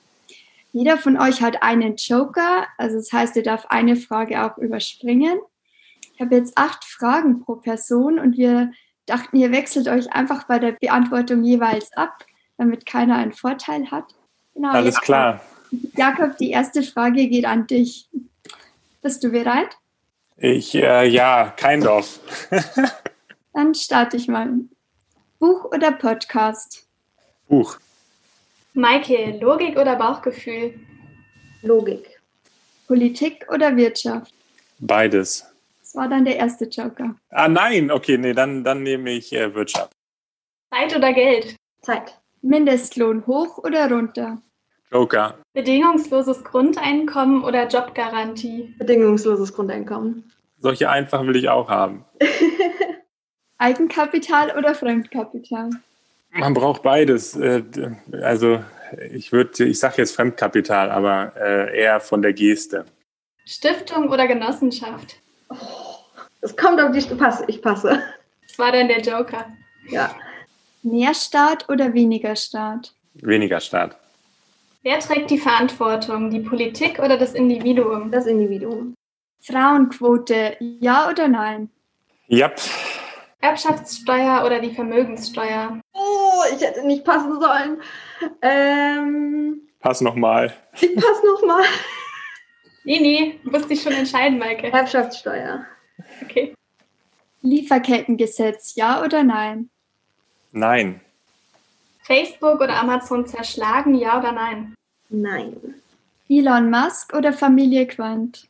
[0.72, 5.38] Jeder von euch hat einen Joker, also das heißt, ihr darf eine Frage auch überspringen.
[6.12, 8.70] Ich habe jetzt acht Fragen pro Person und wir
[9.06, 12.26] dachten, ihr wechselt euch einfach bei der Beantwortung jeweils ab,
[12.58, 14.14] damit keiner einen Vorteil hat.
[14.52, 15.40] Genau, Alles klar.
[15.96, 18.08] Jakob, die erste Frage geht an dich.
[19.02, 19.76] Bist du bereit?
[20.36, 22.20] Ich, äh, ja, kein Dorf.
[23.52, 24.50] Dann starte ich mal.
[25.38, 26.86] Buch oder Podcast?
[27.48, 27.78] Buch.
[28.74, 30.78] Maike, Logik oder Bauchgefühl?
[31.62, 32.20] Logik.
[32.86, 34.32] Politik oder Wirtschaft?
[34.78, 35.44] Beides.
[35.80, 37.14] Das war dann der erste Joker.
[37.30, 39.92] Ah nein, okay, nee, dann, dann nehme ich äh, Wirtschaft.
[40.70, 41.56] Zeit oder Geld?
[41.82, 42.18] Zeit.
[42.40, 44.40] Mindestlohn hoch oder runter?
[44.92, 45.38] Joker.
[45.54, 48.74] Bedingungsloses Grundeinkommen oder Jobgarantie?
[48.78, 50.30] Bedingungsloses Grundeinkommen.
[50.58, 52.04] Solche einfach will ich auch haben.
[53.58, 55.70] Eigenkapital oder Fremdkapital?
[56.32, 57.36] Man braucht beides.
[57.36, 57.62] Äh,
[58.22, 58.62] also
[59.12, 62.84] ich würde, ich sage jetzt Fremdkapital, aber äh, eher von der Geste.
[63.44, 65.16] Stiftung oder Genossenschaft?
[66.40, 67.44] Es kommt auf die Passe.
[67.48, 68.02] Ich passe.
[68.46, 69.46] Das war dann der Joker.
[69.88, 70.14] Ja.
[70.82, 72.92] Mehr Staat oder weniger Staat?
[73.14, 73.96] Weniger Staat.
[74.82, 78.10] Wer trägt die Verantwortung, die Politik oder das Individuum?
[78.10, 78.94] Das Individuum.
[79.40, 81.70] Frauenquote, ja oder nein?
[82.26, 82.50] Ja.
[83.40, 85.80] Erbschaftssteuer oder die Vermögenssteuer?
[85.92, 87.80] Oh, ich hätte nicht passen sollen.
[88.40, 90.52] Ähm, Pass nochmal.
[90.80, 91.64] ich passe nochmal.
[92.84, 94.72] Nee, nee, du musst dich schon entscheiden, Maike.
[94.72, 95.64] Erbschaftssteuer.
[96.22, 96.54] Okay.
[97.42, 99.70] Lieferkettengesetz, ja oder nein?
[100.52, 101.00] Nein.
[102.02, 104.74] Facebook oder Amazon zerschlagen, ja oder nein?
[105.08, 105.56] Nein.
[106.28, 108.46] Elon Musk oder Familie Quandt?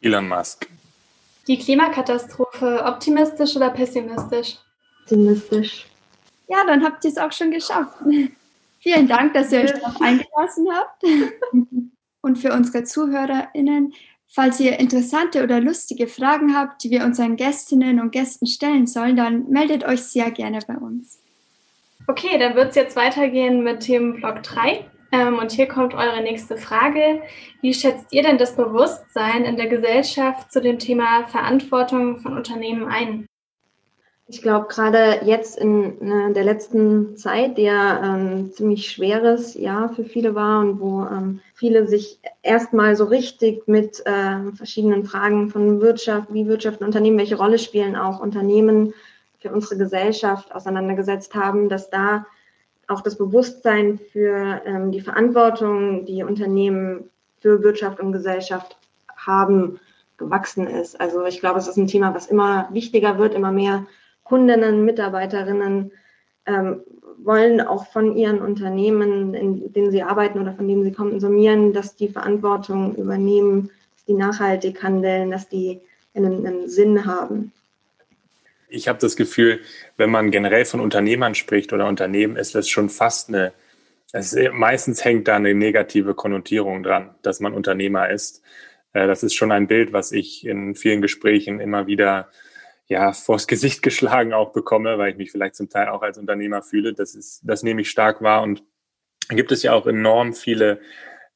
[0.00, 0.66] Elon Musk.
[1.46, 4.58] Die Klimakatastrophe optimistisch oder pessimistisch?
[5.02, 5.86] Optimistisch.
[6.48, 7.96] Ja, dann habt ihr es auch schon geschafft.
[8.80, 11.02] Vielen Dank, dass ihr euch darauf eingelassen habt.
[12.20, 13.94] Und für unsere ZuhörerInnen,
[14.28, 19.16] falls ihr interessante oder lustige Fragen habt, die wir unseren Gästinnen und Gästen stellen sollen,
[19.16, 21.18] dann meldet euch sehr gerne bei uns.
[22.08, 24.84] Okay, dann wird es jetzt weitergehen mit Themenblock 3.
[25.12, 27.20] Ähm, und hier kommt eure nächste Frage.
[27.60, 32.88] Wie schätzt ihr denn das Bewusstsein in der Gesellschaft zu dem Thema Verantwortung von Unternehmen
[32.88, 33.26] ein?
[34.26, 39.52] Ich glaube, gerade jetzt in äh, der letzten Zeit, die ja ein ähm, ziemlich schweres
[39.52, 45.04] Jahr für viele war und wo ähm, viele sich erstmal so richtig mit äh, verschiedenen
[45.04, 48.94] Fragen von Wirtschaft, wie Wirtschaft und Unternehmen, welche Rolle spielen auch Unternehmen
[49.42, 52.24] für unsere Gesellschaft auseinandergesetzt haben, dass da
[52.88, 58.78] auch das Bewusstsein für ähm, die Verantwortung, die Unternehmen für Wirtschaft und Gesellschaft
[59.16, 59.80] haben,
[60.16, 61.00] gewachsen ist.
[61.00, 63.86] Also ich glaube, es ist ein Thema, was immer wichtiger wird, immer mehr
[64.22, 65.90] Kundinnen, Mitarbeiterinnen
[66.46, 66.80] ähm,
[67.18, 71.96] wollen auch von ihren Unternehmen, in denen sie arbeiten oder von denen sie konsumieren, dass
[71.96, 75.80] die Verantwortung übernehmen, dass die nachhaltig handeln, dass die
[76.14, 77.52] einen, einen Sinn haben
[78.72, 79.60] ich habe das Gefühl,
[79.96, 83.52] wenn man generell von Unternehmern spricht oder Unternehmen, ist das schon fast eine,
[84.12, 88.42] es, meistens hängt da eine negative Konnotierung dran, dass man Unternehmer ist.
[88.92, 92.30] Äh, das ist schon ein Bild, was ich in vielen Gesprächen immer wieder
[92.86, 96.62] ja, vors Gesicht geschlagen auch bekomme, weil ich mich vielleicht zum Teil auch als Unternehmer
[96.62, 96.94] fühle.
[96.94, 98.62] Das ist, das nehme ich stark wahr und
[99.28, 100.80] gibt es ja auch enorm viele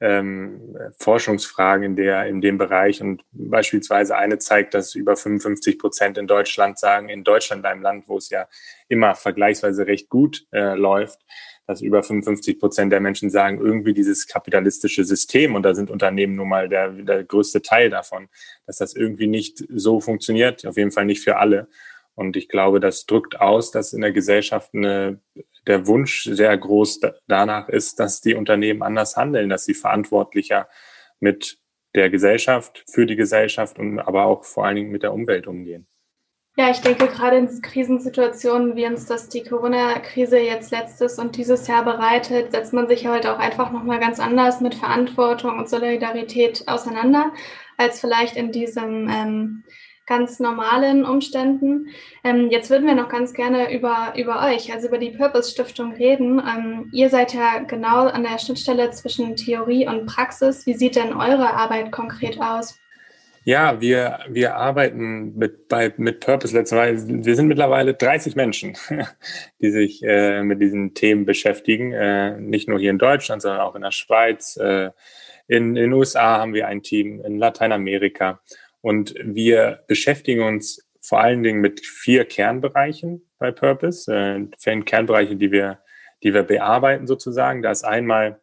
[0.01, 3.01] ähm, Forschungsfragen in, der, in dem Bereich.
[3.01, 8.09] Und beispielsweise eine zeigt, dass über 55 Prozent in Deutschland sagen, in Deutschland, einem Land,
[8.09, 8.47] wo es ja
[8.89, 11.21] immer vergleichsweise recht gut äh, läuft,
[11.67, 16.37] dass über 55 Prozent der Menschen sagen, irgendwie dieses kapitalistische System, und da sind Unternehmen
[16.37, 18.29] nun mal der, der größte Teil davon,
[18.67, 21.69] dass das irgendwie nicht so funktioniert, auf jeden Fall nicht für alle.
[22.17, 25.21] Und ich glaube, das drückt aus, dass in der Gesellschaft eine
[25.67, 30.69] der Wunsch sehr groß danach ist, dass die Unternehmen anders handeln, dass sie verantwortlicher
[31.21, 31.59] mit
[31.95, 35.87] der Gesellschaft, für die Gesellschaft und aber auch vor allen Dingen mit der Umwelt umgehen.
[36.59, 41.67] Ja, ich denke, gerade in Krisensituationen, wie uns das die Corona-Krise jetzt letztes und dieses
[41.67, 46.65] Jahr bereitet, setzt man sich halt auch einfach nochmal ganz anders mit Verantwortung und Solidarität
[46.67, 47.33] auseinander.
[47.79, 49.65] als vielleicht in diesem ähm,
[50.07, 51.89] ganz normalen Umständen.
[52.25, 55.93] Ähm, jetzt würden wir noch ganz gerne über, über euch, also über die Purpose Stiftung
[55.93, 56.41] reden.
[56.41, 60.65] Ähm, ihr seid ja genau an der Schnittstelle zwischen Theorie und Praxis.
[60.67, 62.79] Wie sieht denn eure Arbeit konkret aus?
[63.47, 67.07] Ja, wir, wir arbeiten mit, bei, mit Purpose letzterweise.
[67.25, 68.77] Wir sind mittlerweile 30 Menschen,
[69.61, 71.93] die sich äh, mit diesen Themen beschäftigen.
[71.93, 74.57] Äh, nicht nur hier in Deutschland, sondern auch in der Schweiz.
[74.57, 74.91] Äh,
[75.47, 78.41] in, in den USA haben wir ein Team, in Lateinamerika.
[78.81, 84.13] Und wir beschäftigen uns vor allen Dingen mit vier Kernbereichen bei Purpose.
[84.13, 85.81] Äh, vier Kernbereiche, die wir,
[86.23, 87.63] die wir bearbeiten sozusagen.
[87.63, 88.41] Da ist einmal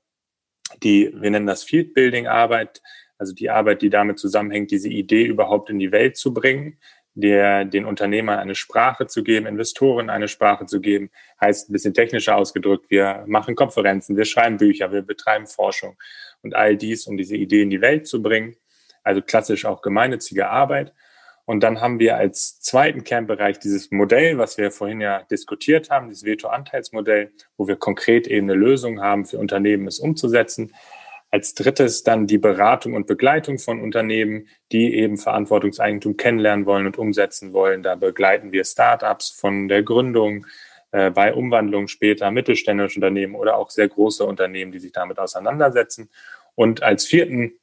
[0.82, 2.82] die, wir nennen das Field Building Arbeit
[3.24, 6.78] also die Arbeit, die damit zusammenhängt, diese Idee überhaupt in die Welt zu bringen,
[7.16, 11.10] der, den Unternehmern eine Sprache zu geben, Investoren eine Sprache zu geben,
[11.40, 15.96] heißt ein bisschen technischer ausgedrückt, wir machen Konferenzen, wir schreiben Bücher, wir betreiben Forschung
[16.42, 18.56] und all dies, um diese Idee in die Welt zu bringen.
[19.04, 20.94] Also klassisch auch gemeinnützige Arbeit.
[21.46, 26.08] Und dann haben wir als zweiten Kernbereich dieses Modell, was wir vorhin ja diskutiert haben,
[26.08, 30.74] dieses Veto-Anteilsmodell, wo wir konkret eben eine Lösung haben für Unternehmen, es umzusetzen.
[31.32, 36.98] Als drittes dann die Beratung und Begleitung von Unternehmen, die eben Verantwortungseigentum kennenlernen wollen und
[36.98, 37.84] umsetzen wollen.
[37.84, 40.46] Da begleiten wir Startups von der Gründung
[40.92, 46.10] äh, bei Umwandlung später, mittelständische Unternehmen oder auch sehr große Unternehmen, die sich damit auseinandersetzen.
[46.56, 47.54] Und als vierten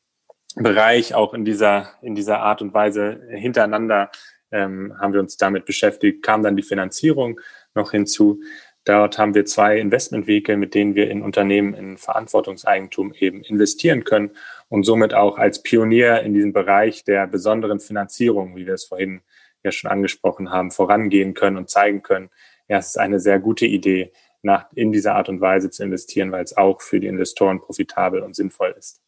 [0.54, 4.10] Bereich auch in dieser, in dieser Art und Weise hintereinander
[4.50, 7.40] ähm, haben wir uns damit beschäftigt, kam dann die Finanzierung
[7.74, 8.40] noch hinzu.
[8.84, 14.30] Dort haben wir zwei Investmentvehikel, mit denen wir in Unternehmen in Verantwortungseigentum eben investieren können
[14.68, 19.20] und somit auch als Pionier in diesem Bereich der besonderen Finanzierung, wie wir es vorhin
[19.62, 22.30] ja schon angesprochen haben, vorangehen können und zeigen können,
[22.68, 26.32] ja, es ist eine sehr gute Idee, nach, in dieser Art und Weise zu investieren,
[26.32, 29.02] weil es auch für die Investoren profitabel und sinnvoll ist.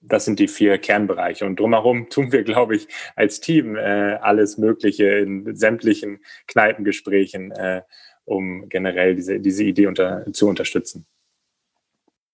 [0.00, 1.44] Das sind die vier Kernbereiche.
[1.44, 7.82] Und drumherum tun wir, glaube ich, als Team äh, alles Mögliche in sämtlichen Kneipengesprächen, äh,
[8.24, 11.06] um generell diese, diese Idee unter, zu unterstützen.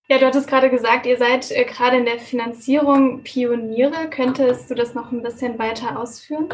[0.08, 4.08] Ja, du hattest gerade gesagt, ihr seid äh, gerade in der Finanzierung Pioniere.
[4.08, 6.48] Könntest du das noch ein bisschen weiter ausführen?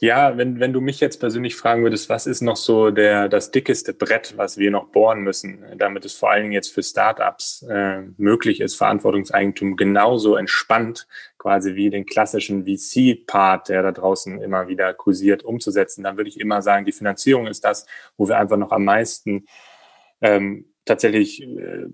[0.00, 3.50] Ja, wenn, wenn du mich jetzt persönlich fragen würdest, was ist noch so der, das
[3.50, 7.66] dickeste Brett, was wir noch bohren müssen, damit es vor allen Dingen jetzt für Startups
[7.68, 14.68] äh, möglich ist, Verantwortungseigentum genauso entspannt quasi wie den klassischen VC-Part, der da draußen immer
[14.68, 17.86] wieder kursiert, umzusetzen, dann würde ich immer sagen, die Finanzierung ist das,
[18.16, 19.46] wo wir einfach noch am meisten
[20.20, 21.86] ähm, tatsächlich äh,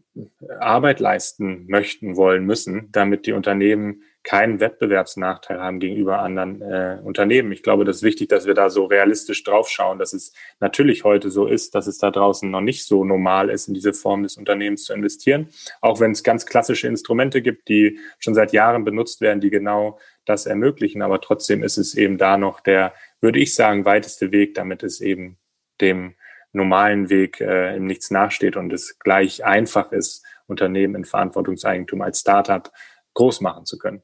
[0.60, 7.52] Arbeit leisten möchten, wollen, müssen, damit die Unternehmen keinen Wettbewerbsnachteil haben gegenüber anderen äh, Unternehmen.
[7.52, 11.30] Ich glaube, das ist wichtig, dass wir da so realistisch draufschauen, dass es natürlich heute
[11.30, 14.38] so ist, dass es da draußen noch nicht so normal ist, in diese Form des
[14.38, 15.48] Unternehmens zu investieren.
[15.82, 19.98] Auch wenn es ganz klassische Instrumente gibt, die schon seit Jahren benutzt werden, die genau
[20.24, 21.02] das ermöglichen.
[21.02, 25.02] Aber trotzdem ist es eben da noch der, würde ich sagen, weiteste Weg, damit es
[25.02, 25.36] eben
[25.82, 26.14] dem
[26.52, 32.20] normalen Weg äh, im Nichts nachsteht und es gleich einfach ist, Unternehmen in Verantwortungseigentum als
[32.20, 32.70] Startup
[33.12, 34.02] groß machen zu können.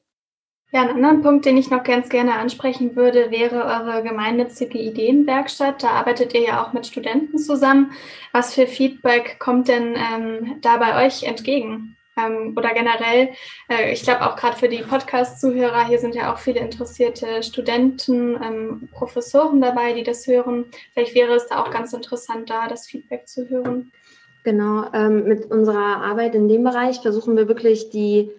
[0.73, 5.83] Ja, ein anderer Punkt, den ich noch ganz gerne ansprechen würde, wäre eure gemeinnützige Ideenwerkstatt.
[5.83, 7.91] Da arbeitet ihr ja auch mit Studenten zusammen.
[8.31, 11.97] Was für Feedback kommt denn ähm, da bei euch entgegen?
[12.17, 13.31] Ähm, oder generell,
[13.69, 18.41] äh, ich glaube auch gerade für die Podcast-Zuhörer, hier sind ja auch viele interessierte Studenten,
[18.41, 20.65] ähm, Professoren dabei, die das hören.
[20.93, 23.91] Vielleicht wäre es da auch ganz interessant, da das Feedback zu hören.
[24.45, 28.31] Genau, ähm, mit unserer Arbeit in dem Bereich versuchen wir wirklich die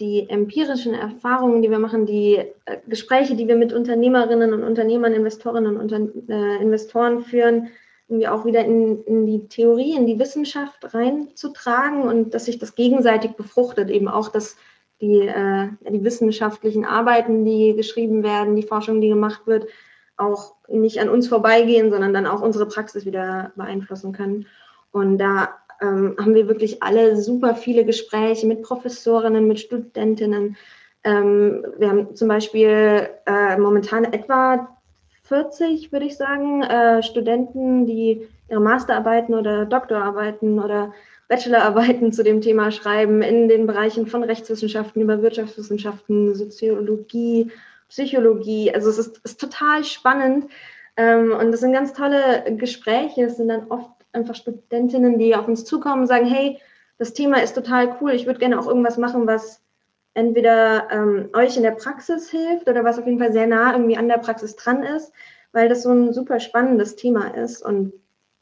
[0.00, 5.12] die empirischen Erfahrungen, die wir machen, die äh, Gespräche, die wir mit Unternehmerinnen und Unternehmern,
[5.12, 7.68] Investorinnen und äh, Investoren führen,
[8.08, 12.74] irgendwie auch wieder in, in die Theorie, in die Wissenschaft reinzutragen und dass sich das
[12.74, 14.56] gegenseitig befruchtet, eben auch, dass
[15.00, 19.66] die, äh, die wissenschaftlichen Arbeiten, die geschrieben werden, die Forschung, die gemacht wird,
[20.16, 24.46] auch nicht an uns vorbeigehen, sondern dann auch unsere Praxis wieder beeinflussen können.
[24.92, 30.56] Und da ähm, haben wir wirklich alle super viele Gespräche mit Professorinnen, mit Studentinnen.
[31.04, 34.76] Ähm, wir haben zum Beispiel äh, momentan etwa
[35.24, 40.92] 40, würde ich sagen, äh, Studenten, die ihre Masterarbeiten oder Doktorarbeiten oder
[41.28, 47.52] Bachelorarbeiten zu dem Thema schreiben in den Bereichen von Rechtswissenschaften über Wirtschaftswissenschaften, Soziologie,
[47.88, 48.74] Psychologie.
[48.74, 50.50] Also es ist, ist total spannend
[50.96, 53.22] ähm, und das sind ganz tolle Gespräche.
[53.22, 56.58] Es sind dann oft einfach Studentinnen, die auf uns zukommen und sagen, hey,
[56.98, 59.62] das Thema ist total cool, ich würde gerne auch irgendwas machen, was
[60.14, 63.96] entweder ähm, euch in der Praxis hilft oder was auf jeden Fall sehr nah irgendwie
[63.96, 65.12] an der Praxis dran ist,
[65.52, 67.64] weil das so ein super spannendes Thema ist.
[67.64, 67.92] Und,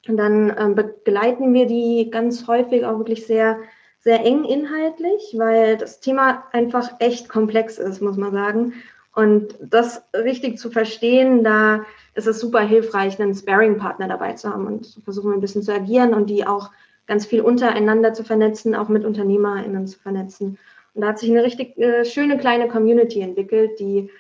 [0.08, 3.58] und dann ähm, begleiten wir die ganz häufig auch wirklich sehr,
[4.00, 8.72] sehr eng inhaltlich, weil das Thema einfach echt komplex ist, muss man sagen.
[9.14, 11.84] Und das richtig zu verstehen, da
[12.14, 16.14] ist es super hilfreich, einen Sparing-Partner dabei zu haben und versuchen ein bisschen zu agieren
[16.14, 16.70] und die auch
[17.06, 20.58] ganz viel untereinander zu vernetzen, auch mit UnternehmerInnen zu vernetzen.
[20.94, 24.10] Und da hat sich eine richtig äh, schöne kleine Community entwickelt, die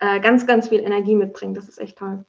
[0.00, 1.56] äh, ganz, ganz viel Energie mitbringt.
[1.56, 2.24] Das ist echt toll.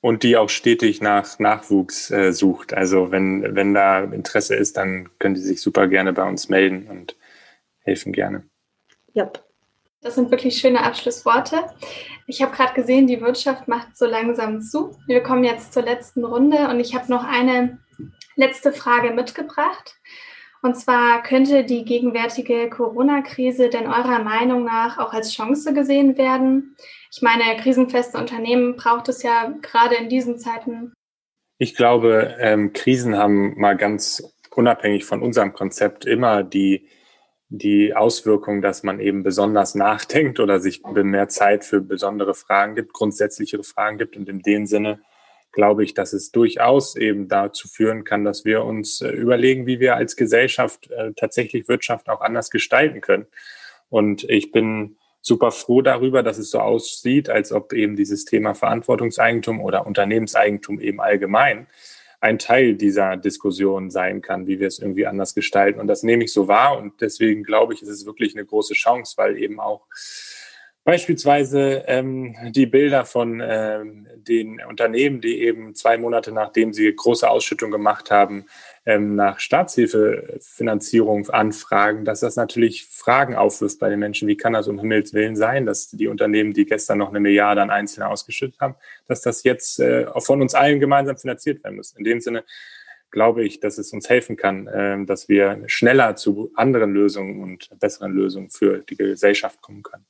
[0.00, 2.72] Und die auch stetig nach Nachwuchs äh, sucht.
[2.72, 6.86] Also wenn, wenn da Interesse ist, dann können die sich super gerne bei uns melden
[6.88, 7.16] und
[7.80, 8.44] helfen gerne.
[9.14, 9.45] Yep.
[10.06, 11.64] Das sind wirklich schöne Abschlussworte.
[12.28, 14.96] Ich habe gerade gesehen, die Wirtschaft macht so langsam zu.
[15.08, 17.80] Wir kommen jetzt zur letzten Runde und ich habe noch eine
[18.36, 19.96] letzte Frage mitgebracht.
[20.62, 26.76] Und zwar könnte die gegenwärtige Corona-Krise denn eurer Meinung nach auch als Chance gesehen werden?
[27.12, 30.92] Ich meine, krisenfeste Unternehmen braucht es ja gerade in diesen Zeiten.
[31.58, 34.22] Ich glaube, ähm, Krisen haben mal ganz
[34.54, 36.86] unabhängig von unserem Konzept immer die
[37.48, 42.92] die Auswirkung, dass man eben besonders nachdenkt oder sich mehr Zeit für besondere Fragen gibt,
[42.92, 44.16] grundsätzlichere Fragen gibt.
[44.16, 45.00] Und in dem Sinne
[45.52, 49.80] glaube ich, dass es durchaus eben dazu führen kann, dass wir uns äh, überlegen, wie
[49.80, 53.26] wir als Gesellschaft äh, tatsächlich Wirtschaft auch anders gestalten können.
[53.88, 58.54] Und ich bin super froh darüber, dass es so aussieht, als ob eben dieses Thema
[58.54, 61.68] Verantwortungseigentum oder Unternehmenseigentum eben allgemein
[62.20, 65.80] ein Teil dieser Diskussion sein kann, wie wir es irgendwie anders gestalten.
[65.80, 66.78] Und das nehme ich so wahr.
[66.78, 69.86] Und deswegen glaube ich, ist es wirklich eine große Chance, weil eben auch
[70.86, 77.28] Beispielsweise ähm, die Bilder von ähm, den Unternehmen, die eben zwei Monate nachdem sie große
[77.28, 78.46] Ausschüttung gemacht haben,
[78.86, 84.28] nach Staatshilfefinanzierung anfragen, dass das natürlich Fragen aufwirft bei den Menschen.
[84.28, 87.62] Wie kann das um Himmels Willen sein, dass die Unternehmen, die gestern noch eine Milliarde
[87.62, 88.76] an Einzelne ausgeschüttet haben,
[89.08, 91.92] dass das jetzt äh, von uns allen gemeinsam finanziert werden muss?
[91.96, 92.44] In dem Sinne
[93.10, 97.68] glaube ich, dass es uns helfen kann, äh, dass wir schneller zu anderen Lösungen und
[97.80, 100.06] besseren Lösungen für die Gesellschaft kommen können.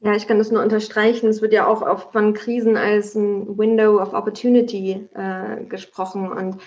[0.00, 1.28] Ja, ich kann das nur unterstreichen.
[1.28, 6.30] Es wird ja auch oft von Krisen als ein Window of Opportunity äh, gesprochen.
[6.30, 6.58] Und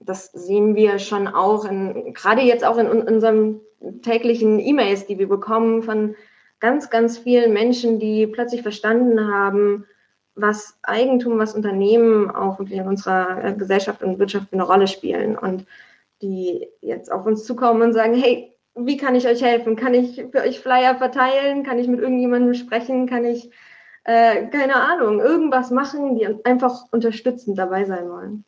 [0.00, 3.60] das sehen wir schon auch, in, gerade jetzt auch in, in unserem
[4.02, 6.16] täglichen E-Mails, die wir bekommen von
[6.58, 9.86] ganz, ganz vielen Menschen, die plötzlich verstanden haben,
[10.34, 15.36] was Eigentum, was Unternehmen auch wirklich in unserer äh, Gesellschaft und Wirtschaft eine Rolle spielen.
[15.36, 15.66] Und
[16.22, 19.76] die jetzt auf uns zukommen und sagen, hey, wie kann ich euch helfen?
[19.76, 21.64] Kann ich für euch Flyer verteilen?
[21.64, 23.06] Kann ich mit irgendjemandem sprechen?
[23.06, 23.50] Kann ich,
[24.04, 28.44] äh, keine Ahnung, irgendwas machen, die einfach unterstützend dabei sein wollen?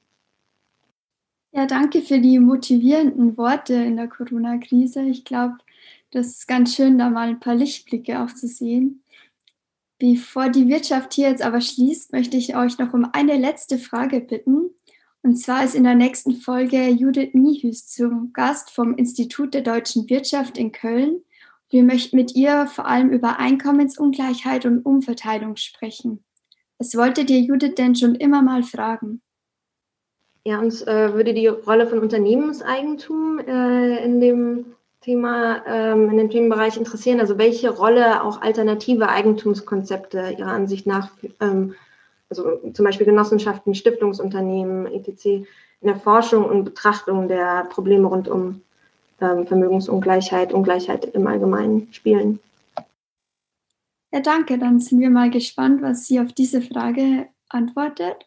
[1.54, 5.02] Ja, danke für die motivierenden Worte in der Corona-Krise.
[5.02, 5.58] Ich glaube,
[6.10, 9.02] das ist ganz schön, da mal ein paar Lichtblicke auch zu sehen.
[9.98, 14.20] Bevor die Wirtschaft hier jetzt aber schließt, möchte ich euch noch um eine letzte Frage
[14.20, 14.70] bitten.
[15.22, 20.08] Und zwar ist in der nächsten Folge Judith Niehüs zum Gast vom Institut der deutschen
[20.08, 21.20] Wirtschaft in Köln.
[21.68, 26.24] Wir möchten mit ihr vor allem über Einkommensungleichheit und Umverteilung sprechen.
[26.78, 29.20] Was wolltet ihr Judith denn schon immer mal fragen?
[30.44, 34.64] Ja, uns äh, würde die Rolle von Unternehmenseigentum äh, in dem
[35.00, 37.20] Thema, ähm, in dem Themenbereich interessieren.
[37.20, 41.74] Also welche Rolle auch alternative Eigentumskonzepte Ihrer Ansicht nach ähm,
[42.32, 45.44] also zum Beispiel Genossenschaften, Stiftungsunternehmen, etc.,
[45.82, 48.62] in der Forschung und Betrachtung der Probleme rund um
[49.20, 52.38] ähm, Vermögensungleichheit, Ungleichheit im Allgemeinen spielen.
[54.12, 54.58] Ja, danke.
[54.58, 58.26] Dann sind wir mal gespannt, was sie auf diese Frage antwortet.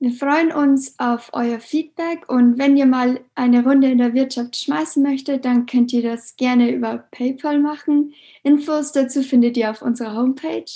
[0.00, 4.54] Wir freuen uns auf euer Feedback und wenn ihr mal eine Runde in der Wirtschaft
[4.54, 8.14] schmeißen möchtet, dann könnt ihr das gerne über PayPal machen.
[8.44, 10.70] Infos dazu findet ihr auf unserer Homepage.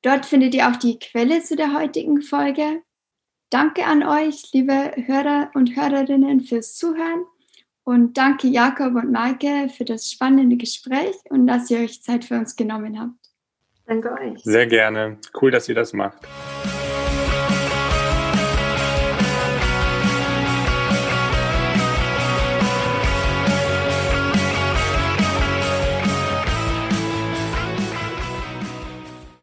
[0.00, 2.80] Dort findet ihr auch die Quelle zu der heutigen Folge.
[3.50, 7.26] Danke an euch, liebe Hörer und Hörerinnen, fürs Zuhören.
[7.84, 12.38] Und danke Jakob und Maike für das spannende Gespräch und dass ihr euch Zeit für
[12.38, 13.12] uns genommen habt.
[13.86, 14.42] Danke euch.
[14.42, 15.18] Sehr gerne.
[15.38, 16.26] Cool, dass ihr das macht.